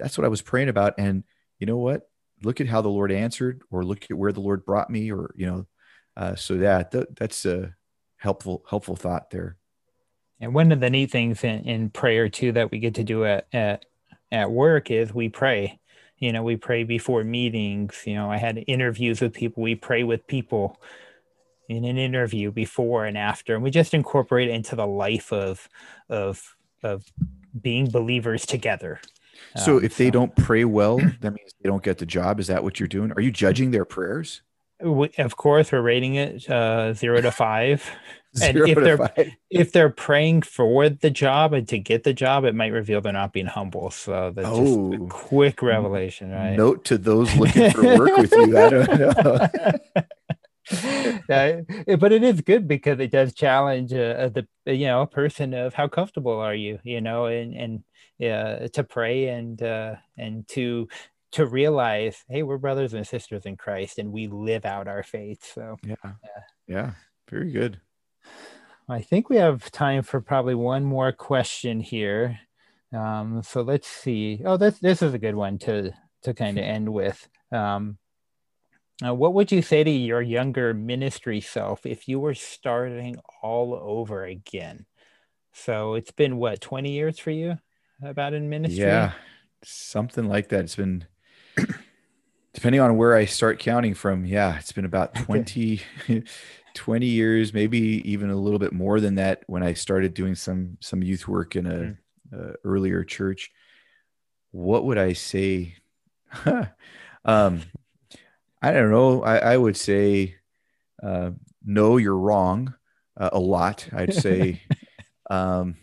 that's 0.00 0.18
what 0.18 0.24
I 0.24 0.28
was 0.28 0.42
praying 0.42 0.68
about, 0.68 0.94
and 0.98 1.24
you 1.58 1.66
know 1.66 1.78
what? 1.78 2.08
Look 2.42 2.60
at 2.60 2.68
how 2.68 2.80
the 2.80 2.88
Lord 2.88 3.12
answered, 3.12 3.62
or 3.70 3.84
look 3.84 4.10
at 4.10 4.16
where 4.16 4.32
the 4.32 4.40
Lord 4.40 4.64
brought 4.64 4.90
me, 4.90 5.12
or 5.12 5.34
you 5.36 5.46
know, 5.46 5.66
uh, 6.16 6.34
so 6.34 6.56
that 6.58 6.92
th- 6.92 7.08
that's 7.16 7.44
a 7.44 7.74
helpful 8.16 8.64
helpful 8.68 8.96
thought 8.96 9.30
there. 9.30 9.56
And 10.40 10.54
one 10.54 10.72
of 10.72 10.80
the 10.80 10.90
neat 10.90 11.10
things 11.10 11.44
in, 11.44 11.64
in 11.64 11.90
prayer 11.90 12.28
too 12.28 12.52
that 12.52 12.70
we 12.70 12.78
get 12.78 12.94
to 12.94 13.04
do 13.04 13.24
at, 13.24 13.46
at 13.52 13.84
at 14.32 14.50
work 14.50 14.90
is 14.90 15.12
we 15.12 15.28
pray. 15.28 15.78
You 16.18 16.32
know, 16.32 16.42
we 16.42 16.56
pray 16.56 16.84
before 16.84 17.24
meetings. 17.24 18.02
You 18.06 18.14
know, 18.14 18.30
I 18.30 18.36
had 18.36 18.62
interviews 18.66 19.20
with 19.20 19.32
people. 19.32 19.62
We 19.62 19.74
pray 19.74 20.04
with 20.04 20.26
people 20.26 20.80
in 21.68 21.84
an 21.84 21.98
interview 21.98 22.50
before 22.50 23.04
and 23.06 23.16
after, 23.16 23.54
and 23.54 23.62
we 23.62 23.70
just 23.70 23.94
incorporate 23.94 24.48
it 24.48 24.54
into 24.54 24.76
the 24.76 24.86
life 24.86 25.32
of 25.32 25.68
of 26.08 26.56
of 26.82 27.04
being 27.60 27.90
believers 27.90 28.46
together. 28.46 29.00
So, 29.56 29.78
um, 29.78 29.84
if 29.84 29.96
they 29.96 30.10
don't 30.10 30.34
pray 30.36 30.64
well, 30.64 30.98
that 31.20 31.32
means 31.32 31.52
they 31.62 31.68
don't 31.68 31.82
get 31.82 31.98
the 31.98 32.06
job. 32.06 32.40
Is 32.40 32.46
that 32.48 32.62
what 32.62 32.80
you're 32.80 32.88
doing? 32.88 33.12
Are 33.12 33.20
you 33.20 33.30
judging 33.30 33.70
their 33.70 33.84
prayers? 33.84 34.42
We, 34.82 35.10
of 35.18 35.36
course, 35.36 35.72
we're 35.72 35.82
rating 35.82 36.14
it 36.14 36.48
uh, 36.48 36.94
zero 36.94 37.20
to 37.20 37.30
five. 37.30 37.88
and 38.42 38.56
if 38.56 38.76
they're 38.76 38.98
five. 38.98 39.30
if 39.50 39.72
they're 39.72 39.90
praying 39.90 40.42
for 40.42 40.88
the 40.88 41.10
job 41.10 41.52
and 41.52 41.66
to 41.68 41.78
get 41.78 42.04
the 42.04 42.14
job, 42.14 42.44
it 42.44 42.54
might 42.54 42.72
reveal 42.72 43.00
they're 43.00 43.12
not 43.12 43.32
being 43.32 43.46
humble. 43.46 43.90
So 43.90 44.32
that's 44.34 44.48
oh, 44.48 44.92
just 44.92 45.02
a 45.02 45.06
quick 45.08 45.62
revelation, 45.62 46.30
right? 46.30 46.56
Note 46.56 46.84
to 46.86 46.98
those 46.98 47.34
looking 47.36 47.70
for 47.72 47.82
work 47.98 48.16
with 48.16 48.32
you. 48.32 48.56
I 48.56 48.70
don't 48.70 49.00
know. 49.00 49.48
uh, 51.30 51.96
but 51.96 52.12
it 52.12 52.22
is 52.22 52.40
good 52.42 52.68
because 52.68 53.00
it 53.00 53.10
does 53.10 53.34
challenge 53.34 53.92
uh, 53.92 54.28
the 54.28 54.46
you 54.66 54.86
know 54.86 55.04
person 55.06 55.52
of 55.52 55.74
how 55.74 55.88
comfortable 55.88 56.38
are 56.38 56.54
you 56.54 56.78
you 56.84 57.00
know 57.00 57.26
and 57.26 57.54
and 57.54 57.82
uh, 58.22 58.68
to 58.68 58.84
pray 58.84 59.28
and 59.28 59.62
uh, 59.62 59.96
and 60.18 60.46
to 60.48 60.88
to 61.32 61.46
realize 61.46 62.24
hey 62.28 62.42
we're 62.42 62.58
brothers 62.58 62.94
and 62.94 63.06
sisters 63.06 63.46
in 63.46 63.56
Christ 63.56 63.98
and 63.98 64.12
we 64.12 64.26
live 64.26 64.64
out 64.64 64.88
our 64.88 65.02
faith 65.02 65.52
so 65.54 65.76
yeah 65.84 65.94
yeah, 66.04 66.42
yeah. 66.66 66.90
very 67.28 67.52
good 67.52 67.80
I 68.90 69.02
think 69.02 69.28
we 69.28 69.36
have 69.36 69.70
time 69.70 70.02
for 70.02 70.20
probably 70.20 70.56
one 70.56 70.84
more 70.84 71.12
question 71.12 71.78
here. 71.80 72.40
Um, 72.92 73.42
so 73.44 73.62
let's 73.62 73.86
see. 73.86 74.42
Oh, 74.44 74.56
this 74.56 74.80
this 74.80 75.00
is 75.00 75.14
a 75.14 75.18
good 75.18 75.36
one 75.36 75.58
to 75.60 75.92
to 76.24 76.34
kind 76.34 76.58
of 76.58 76.64
end 76.64 76.92
with. 76.92 77.28
Um, 77.52 77.98
uh, 79.04 79.14
what 79.14 79.32
would 79.32 79.52
you 79.52 79.62
say 79.62 79.84
to 79.84 79.90
your 79.90 80.20
younger 80.20 80.74
ministry 80.74 81.40
self 81.40 81.86
if 81.86 82.08
you 82.08 82.18
were 82.18 82.34
starting 82.34 83.16
all 83.42 83.74
over 83.74 84.24
again? 84.24 84.86
So 85.52 85.94
it's 85.94 86.10
been 86.10 86.36
what 86.36 86.60
20 86.60 86.90
years 86.90 87.18
for 87.18 87.30
you 87.30 87.58
about 88.02 88.34
in 88.34 88.48
ministry? 88.48 88.84
Yeah, 88.84 89.12
something 89.62 90.28
like 90.28 90.48
that. 90.48 90.64
It's 90.64 90.76
been 90.76 91.06
depending 92.54 92.80
on 92.80 92.96
where 92.96 93.14
I 93.14 93.24
start 93.24 93.58
counting 93.58 93.94
from. 93.94 94.24
Yeah, 94.24 94.58
it's 94.58 94.72
been 94.72 94.84
about 94.84 95.14
20 95.14 95.80
20 96.74 97.06
years, 97.06 97.52
maybe 97.52 97.78
even 98.10 98.30
a 98.30 98.36
little 98.36 98.58
bit 98.58 98.72
more 98.72 99.00
than 99.00 99.16
that 99.16 99.42
when 99.46 99.62
I 99.62 99.74
started 99.74 100.14
doing 100.14 100.34
some 100.34 100.76
some 100.80 101.02
youth 101.02 101.28
work 101.28 101.56
in 101.56 101.66
a, 101.66 101.96
mm. 102.34 102.54
earlier 102.64 103.04
church. 103.04 103.50
What 104.52 104.84
would 104.84 104.98
I 104.98 105.12
say? 105.12 105.76
um, 107.24 107.62
I 108.62 108.72
don't 108.72 108.90
know. 108.90 109.22
I, 109.22 109.38
I 109.38 109.56
would 109.56 109.76
say, 109.76 110.36
uh, 111.02 111.30
no, 111.64 111.96
you're 111.96 112.16
wrong 112.16 112.74
uh, 113.16 113.30
a 113.32 113.38
lot. 113.38 113.88
I'd 113.92 114.14
say, 114.14 114.62
um, 115.30 115.76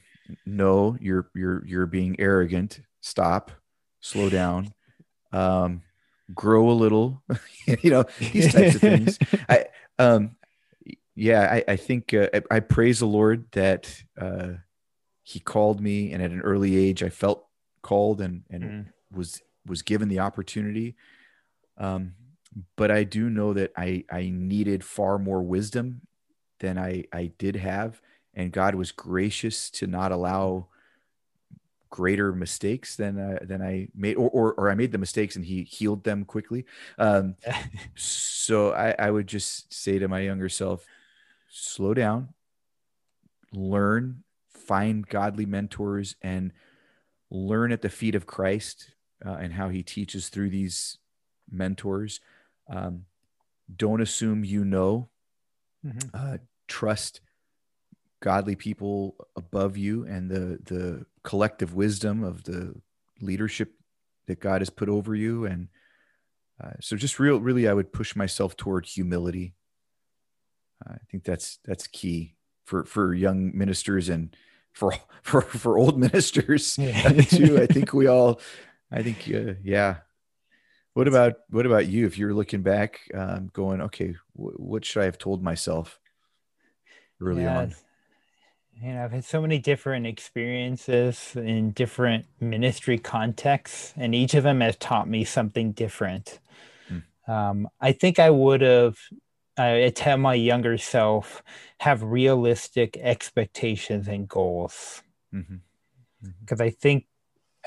no, 0.45 0.97
you're 0.99 1.29
you're 1.35 1.65
you're 1.65 1.85
being 1.85 2.15
arrogant. 2.19 2.81
Stop, 3.01 3.51
slow 4.01 4.29
down, 4.29 4.73
um, 5.31 5.81
grow 6.33 6.69
a 6.69 6.71
little. 6.71 7.21
you 7.81 7.91
know 7.91 8.05
these 8.19 8.53
types 8.53 8.75
of 8.75 8.81
things. 8.81 9.19
I 9.49 9.65
um, 9.99 10.35
yeah, 11.15 11.49
I, 11.51 11.63
I 11.67 11.75
think 11.77 12.13
uh, 12.13 12.29
I, 12.51 12.59
praise 12.59 12.99
the 12.99 13.07
Lord 13.07 13.45
that 13.53 14.03
uh, 14.19 14.49
He 15.23 15.39
called 15.39 15.81
me, 15.81 16.11
and 16.11 16.21
at 16.21 16.31
an 16.31 16.41
early 16.41 16.75
age, 16.75 17.01
I 17.01 17.09
felt 17.09 17.47
called 17.81 18.21
and 18.21 18.43
and 18.49 18.63
mm. 18.63 18.85
was 19.11 19.41
was 19.65 19.81
given 19.81 20.09
the 20.09 20.19
opportunity. 20.19 20.95
Um, 21.77 22.13
but 22.75 22.91
I 22.91 23.03
do 23.03 23.29
know 23.29 23.53
that 23.53 23.71
I 23.75 24.03
I 24.11 24.29
needed 24.33 24.83
far 24.83 25.17
more 25.17 25.41
wisdom 25.41 26.01
than 26.59 26.77
I 26.77 27.05
I 27.11 27.31
did 27.37 27.55
have, 27.55 28.01
and 28.37 28.51
God 28.51 28.75
was 28.75 28.91
gracious 28.91 29.69
to 29.71 29.87
not 29.87 30.11
allow 30.11 30.67
greater 31.89 32.31
mistakes 32.31 32.95
than 32.95 33.17
uh, 33.19 33.39
than 33.41 33.63
I 33.63 33.87
made, 33.95 34.15
or, 34.15 34.29
or, 34.29 34.53
or 34.53 34.69
I 34.69 34.75
made 34.75 34.91
the 34.91 34.99
mistakes 34.99 35.35
and 35.35 35.43
He 35.43 35.63
healed 35.63 36.03
them 36.03 36.23
quickly. 36.23 36.65
Um, 36.99 37.35
so 37.95 38.73
I, 38.73 38.95
I 38.97 39.09
would 39.09 39.27
just 39.27 39.73
say 39.73 39.97
to 39.97 40.07
my 40.07 40.19
younger 40.19 40.49
self, 40.49 40.85
slow 41.49 41.95
down, 41.95 42.29
learn, 43.51 44.23
find 44.49 45.07
godly 45.07 45.47
mentors, 45.47 46.15
and 46.21 46.53
learn 47.31 47.71
at 47.71 47.81
the 47.81 47.89
feet 47.89 48.13
of 48.13 48.27
Christ 48.27 48.91
uh, 49.25 49.37
and 49.41 49.53
how 49.53 49.69
he 49.69 49.81
teaches 49.81 50.29
through 50.29 50.51
these 50.51 50.99
mentors. 51.49 52.19
Um, 52.69 53.05
don't 53.75 54.01
assume 54.01 54.43
you 54.43 54.63
know. 54.63 55.09
Mm-hmm. 55.83 56.09
Uh, 56.13 56.37
trust 56.67 57.21
godly 58.21 58.55
people 58.55 59.15
above 59.35 59.77
you 59.77 60.05
and 60.05 60.29
the 60.29 60.59
the 60.63 61.05
collective 61.23 61.73
wisdom 61.73 62.23
of 62.23 62.43
the 62.43 62.73
leadership 63.21 63.73
that 64.27 64.39
God 64.39 64.61
has 64.61 64.69
put 64.69 64.89
over 64.89 65.15
you. 65.15 65.45
And 65.45 65.67
uh, 66.61 66.71
so, 66.81 66.95
just 66.95 67.19
real, 67.19 67.39
really, 67.39 67.67
I 67.67 67.73
would 67.73 67.93
push 67.93 68.15
myself 68.15 68.57
toward 68.57 68.85
humility 68.85 69.53
I 70.85 70.97
think 71.09 71.23
that's 71.23 71.59
that's 71.65 71.87
key 71.87 72.35
for 72.65 72.83
for 72.83 73.13
young 73.13 73.57
ministers 73.57 74.09
and 74.09 74.35
for 74.73 74.93
for 75.21 75.41
for 75.41 75.77
old 75.77 75.99
ministers 75.99 76.75
too. 76.75 77.57
I 77.59 77.65
think 77.65 77.93
we 77.93 78.07
all, 78.07 78.39
I 78.91 79.03
think 79.03 79.29
uh, 79.33 79.53
yeah. 79.63 79.97
What 80.93 81.07
about 81.07 81.35
what 81.49 81.65
about 81.65 81.87
you? 81.87 82.05
If 82.07 82.17
you're 82.17 82.33
looking 82.33 82.63
back, 82.63 82.99
um, 83.13 83.51
going, 83.53 83.81
okay, 83.81 84.15
w- 84.35 84.57
what 84.57 84.83
should 84.83 85.01
I 85.03 85.05
have 85.05 85.19
told 85.19 85.43
myself 85.43 85.99
early 87.21 87.43
yeah. 87.43 87.59
on? 87.59 87.75
You 88.81 88.93
know, 88.93 89.03
I've 89.03 89.11
had 89.11 89.25
so 89.25 89.41
many 89.41 89.57
different 89.57 90.05
experiences 90.05 91.35
in 91.35 91.71
different 91.71 92.25
ministry 92.39 92.99
contexts, 92.99 93.93
and 93.97 94.13
each 94.13 94.35
of 94.35 94.43
them 94.43 94.61
has 94.61 94.75
taught 94.77 95.09
me 95.09 95.23
something 95.23 95.71
different. 95.71 96.39
Hmm. 96.87 97.31
Um, 97.31 97.69
I 97.81 97.91
think 97.91 98.19
I 98.19 98.29
would 98.29 98.61
have 98.61 98.97
I 99.57 99.91
tell 99.95 100.17
my 100.17 100.35
younger 100.35 100.77
self 100.77 101.41
have 101.79 102.03
realistic 102.03 102.97
expectations 102.97 104.07
and 104.07 104.27
goals 104.27 105.01
because 105.31 105.47
mm-hmm. 105.47 106.27
mm-hmm. 106.27 106.61
I 106.61 106.69
think 106.69 107.07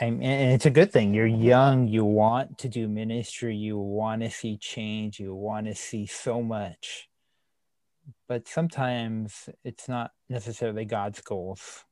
and 0.00 0.22
it's 0.22 0.64
a 0.64 0.70
good 0.70 0.92
thing. 0.92 1.12
You're 1.12 1.26
young. 1.26 1.86
You 1.86 2.06
want 2.06 2.56
to 2.58 2.68
do 2.68 2.88
ministry. 2.88 3.54
You 3.54 3.78
want 3.78 4.22
to 4.22 4.30
see 4.30 4.56
change. 4.56 5.20
You 5.20 5.34
want 5.34 5.66
to 5.66 5.74
see 5.74 6.06
so 6.06 6.42
much, 6.42 7.09
but 8.28 8.48
sometimes 8.48 9.48
it's 9.64 9.88
not 9.88 10.12
necessarily 10.28 10.84
God's 10.84 11.20
goals, 11.20 11.84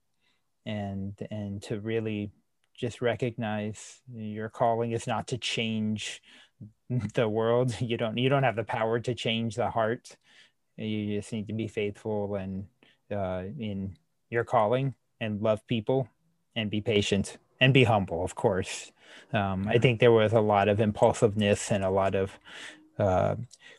and 0.66 1.14
and 1.30 1.62
to 1.64 1.80
really 1.80 2.30
just 2.76 3.02
recognize 3.02 4.00
your 4.14 4.48
calling 4.48 4.92
is 4.92 5.06
not 5.06 5.26
to 5.28 5.38
change 5.38 6.22
the 7.14 7.28
world. 7.28 7.74
You 7.80 7.96
don't 7.96 8.16
you 8.18 8.28
don't 8.28 8.44
have 8.44 8.56
the 8.56 8.64
power 8.64 9.00
to 9.00 9.14
change 9.14 9.56
the 9.56 9.70
heart. 9.70 10.16
You 10.76 11.16
just 11.16 11.32
need 11.32 11.48
to 11.48 11.54
be 11.54 11.68
faithful 11.68 12.36
and 12.36 12.66
uh, 13.10 13.44
in 13.58 13.96
your 14.30 14.44
calling 14.44 14.94
and 15.20 15.42
love 15.42 15.66
people 15.66 16.08
and 16.54 16.70
be 16.70 16.80
patient 16.80 17.38
and 17.60 17.74
be 17.74 17.84
humble 17.84 18.24
of 18.24 18.34
course. 18.34 18.92
Um, 19.32 19.66
i 19.68 19.78
think 19.78 20.00
there 20.00 20.12
was 20.12 20.32
a 20.32 20.40
lot 20.40 20.68
of 20.68 20.80
impulsiveness 20.80 21.72
and 21.72 21.82
a 21.82 21.90
lot 21.90 22.14
of 22.14 22.38
uh, 22.98 23.37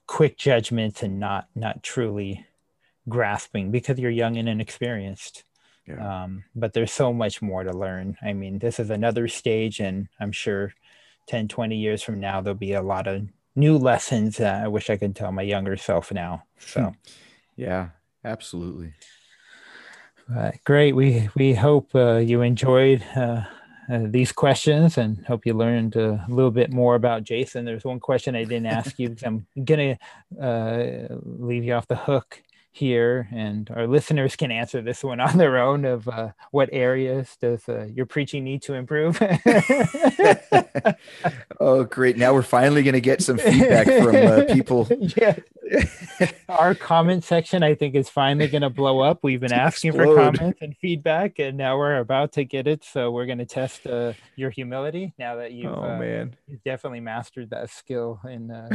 quick 0.07 0.37
judgments 0.37 1.03
and 1.03 1.19
not 1.19 1.47
not 1.55 1.83
truly 1.83 2.45
grasping 3.07 3.71
because 3.71 3.99
you're 3.99 4.11
young 4.11 4.37
and 4.37 4.47
inexperienced 4.47 5.43
yeah. 5.87 6.23
um, 6.23 6.43
but 6.55 6.73
there's 6.73 6.91
so 6.91 7.11
much 7.11 7.41
more 7.41 7.63
to 7.63 7.73
learn 7.73 8.17
i 8.21 8.33
mean 8.33 8.59
this 8.59 8.79
is 8.79 8.89
another 8.89 9.27
stage 9.27 9.79
and 9.79 10.07
i'm 10.19 10.31
sure 10.31 10.73
10, 11.29 11.47
20 11.47 11.77
years 11.77 12.01
from 12.01 12.19
now, 12.19 12.41
there'll 12.41 12.57
be 12.57 12.73
a 12.73 12.81
lot 12.81 13.05
of 13.05 13.21
new 13.55 13.77
lessons 13.77 14.37
that 14.37 14.63
I 14.63 14.67
wish 14.67 14.89
I 14.89 14.97
could 14.97 15.15
tell 15.15 15.31
my 15.31 15.43
younger 15.43 15.77
self 15.77 16.11
now. 16.11 16.43
So, 16.57 16.95
yeah, 17.55 17.89
absolutely. 18.25 18.93
Uh, 20.35 20.51
great. 20.65 20.95
We 20.95 21.29
we 21.35 21.53
hope 21.53 21.93
uh, 21.93 22.17
you 22.17 22.41
enjoyed 22.41 23.03
uh, 23.15 23.43
uh 23.91 24.05
these 24.05 24.31
questions 24.31 24.97
and 24.97 25.25
hope 25.25 25.45
you 25.45 25.53
learned 25.53 25.95
a 25.95 26.25
little 26.29 26.51
bit 26.51 26.71
more 26.71 26.95
about 26.95 27.23
Jason. 27.23 27.65
There's 27.65 27.83
one 27.83 27.99
question 27.99 28.35
I 28.35 28.43
didn't 28.43 28.67
ask 28.67 28.99
you. 28.99 29.09
because 29.09 29.23
I'm 29.23 29.47
gonna 29.63 29.97
uh, 30.41 31.07
leave 31.23 31.63
you 31.63 31.73
off 31.73 31.87
the 31.87 31.95
hook 31.95 32.41
here 32.79 33.27
and 33.31 33.69
our 33.75 33.85
listeners 33.85 34.35
can 34.37 34.51
answer 34.51 34.81
this 34.81 35.03
one 35.03 35.19
on 35.29 35.37
their 35.37 35.57
own 35.57 35.85
of 35.85 36.07
uh, 36.07 36.29
what 36.51 36.69
areas 36.71 37.37
does 37.39 37.67
uh, 37.67 37.85
your 37.93 38.05
preaching 38.05 38.43
need 38.43 38.61
to 38.63 38.73
improve? 38.73 39.21
Oh 41.61 41.83
great. 41.83 42.17
Now 42.17 42.33
we're 42.33 42.41
finally 42.41 42.83
going 42.83 42.93
to 42.93 43.01
get 43.01 43.21
some 43.21 43.37
feedback 43.37 43.85
from 43.85 44.15
uh, 44.15 44.45
people. 44.53 44.87
Yeah. 45.17 45.37
Our 46.47 46.73
comment 46.73 47.23
section 47.23 47.61
i 47.63 47.75
think 47.75 47.93
is 47.93 48.09
finally 48.09 48.47
going 48.47 48.61
to 48.61 48.69
blow 48.69 49.01
up. 49.01 49.19
We've 49.21 49.39
been 49.39 49.53
asking 49.53 49.89
explode. 49.89 50.15
for 50.15 50.37
comments 50.37 50.61
and 50.61 50.75
feedback 50.77 51.39
and 51.39 51.57
now 51.57 51.77
we're 51.77 51.97
about 51.97 52.31
to 52.33 52.43
get 52.43 52.67
it 52.67 52.83
so 52.83 53.11
we're 53.11 53.25
going 53.25 53.39
to 53.39 53.45
test 53.45 53.85
uh, 53.85 54.13
your 54.35 54.49
humility 54.49 55.13
now 55.19 55.35
that 55.35 55.51
you've, 55.51 55.71
oh, 55.71 55.83
uh, 55.83 55.99
man. 55.99 56.35
you've 56.47 56.63
definitely 56.63 57.01
mastered 57.01 57.49
that 57.49 57.69
skill 57.69 58.19
in 58.23 58.49
uh, 58.51 58.69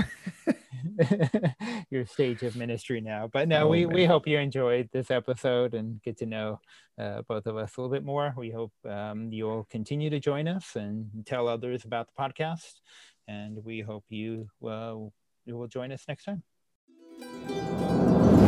your 1.90 2.06
stage 2.06 2.42
of 2.42 2.56
ministry 2.56 3.00
now. 3.00 3.28
But 3.32 3.48
no, 3.48 3.64
oh, 3.64 3.68
we, 3.68 3.86
we 3.86 4.04
hope 4.04 4.26
you 4.26 4.38
enjoyed 4.38 4.88
this 4.92 5.10
episode 5.10 5.74
and 5.74 6.02
get 6.02 6.18
to 6.18 6.26
know 6.26 6.60
uh, 6.98 7.22
both 7.28 7.46
of 7.46 7.56
us 7.56 7.76
a 7.76 7.80
little 7.80 7.94
bit 7.94 8.04
more. 8.04 8.34
We 8.36 8.50
hope 8.50 8.72
um, 8.88 9.32
you'll 9.32 9.64
continue 9.70 10.10
to 10.10 10.20
join 10.20 10.48
us 10.48 10.76
and 10.76 11.08
tell 11.26 11.48
others 11.48 11.84
about 11.84 12.08
the 12.08 12.22
podcast. 12.22 12.80
And 13.26 13.64
we 13.64 13.80
hope 13.80 14.04
you, 14.08 14.48
uh, 14.64 14.96
you 15.44 15.56
will 15.56 15.68
join 15.68 15.92
us 15.92 16.04
next 16.08 16.24
time. 16.24 16.42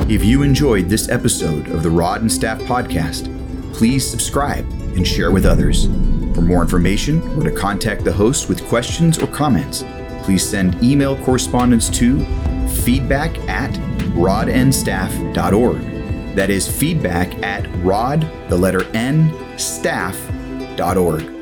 If 0.09 0.25
you 0.25 0.42
enjoyed 0.42 0.88
this 0.88 1.09
episode 1.09 1.68
of 1.68 1.83
the 1.83 1.90
Rod 1.90 2.20
and 2.20 2.31
Staff 2.31 2.61
Podcast, 2.61 3.25
please 3.72 4.09
subscribe 4.09 4.64
and 4.94 5.07
share 5.07 5.31
with 5.31 5.44
others. 5.44 5.87
For 6.35 6.42
more 6.42 6.62
information 6.62 7.20
or 7.37 7.44
to 7.44 7.51
contact 7.51 8.05
the 8.05 8.12
host 8.12 8.49
with 8.49 8.64
questions 8.68 9.18
or 9.18 9.27
comments, 9.27 9.83
please 10.26 10.46
send 10.46 10.82
email 10.82 11.16
correspondence 11.24 11.88
to 11.88 12.18
feedback 12.82 13.38
at 13.48 13.72
rodnstaff.org. 14.16 15.80
That 16.34 16.50
is 16.50 16.68
feedback 16.68 17.32
at 17.44 17.64
rod, 17.76 18.28
the 18.48 18.56
letter 18.56 18.84
N, 18.92 19.32
staff.org. 19.56 21.36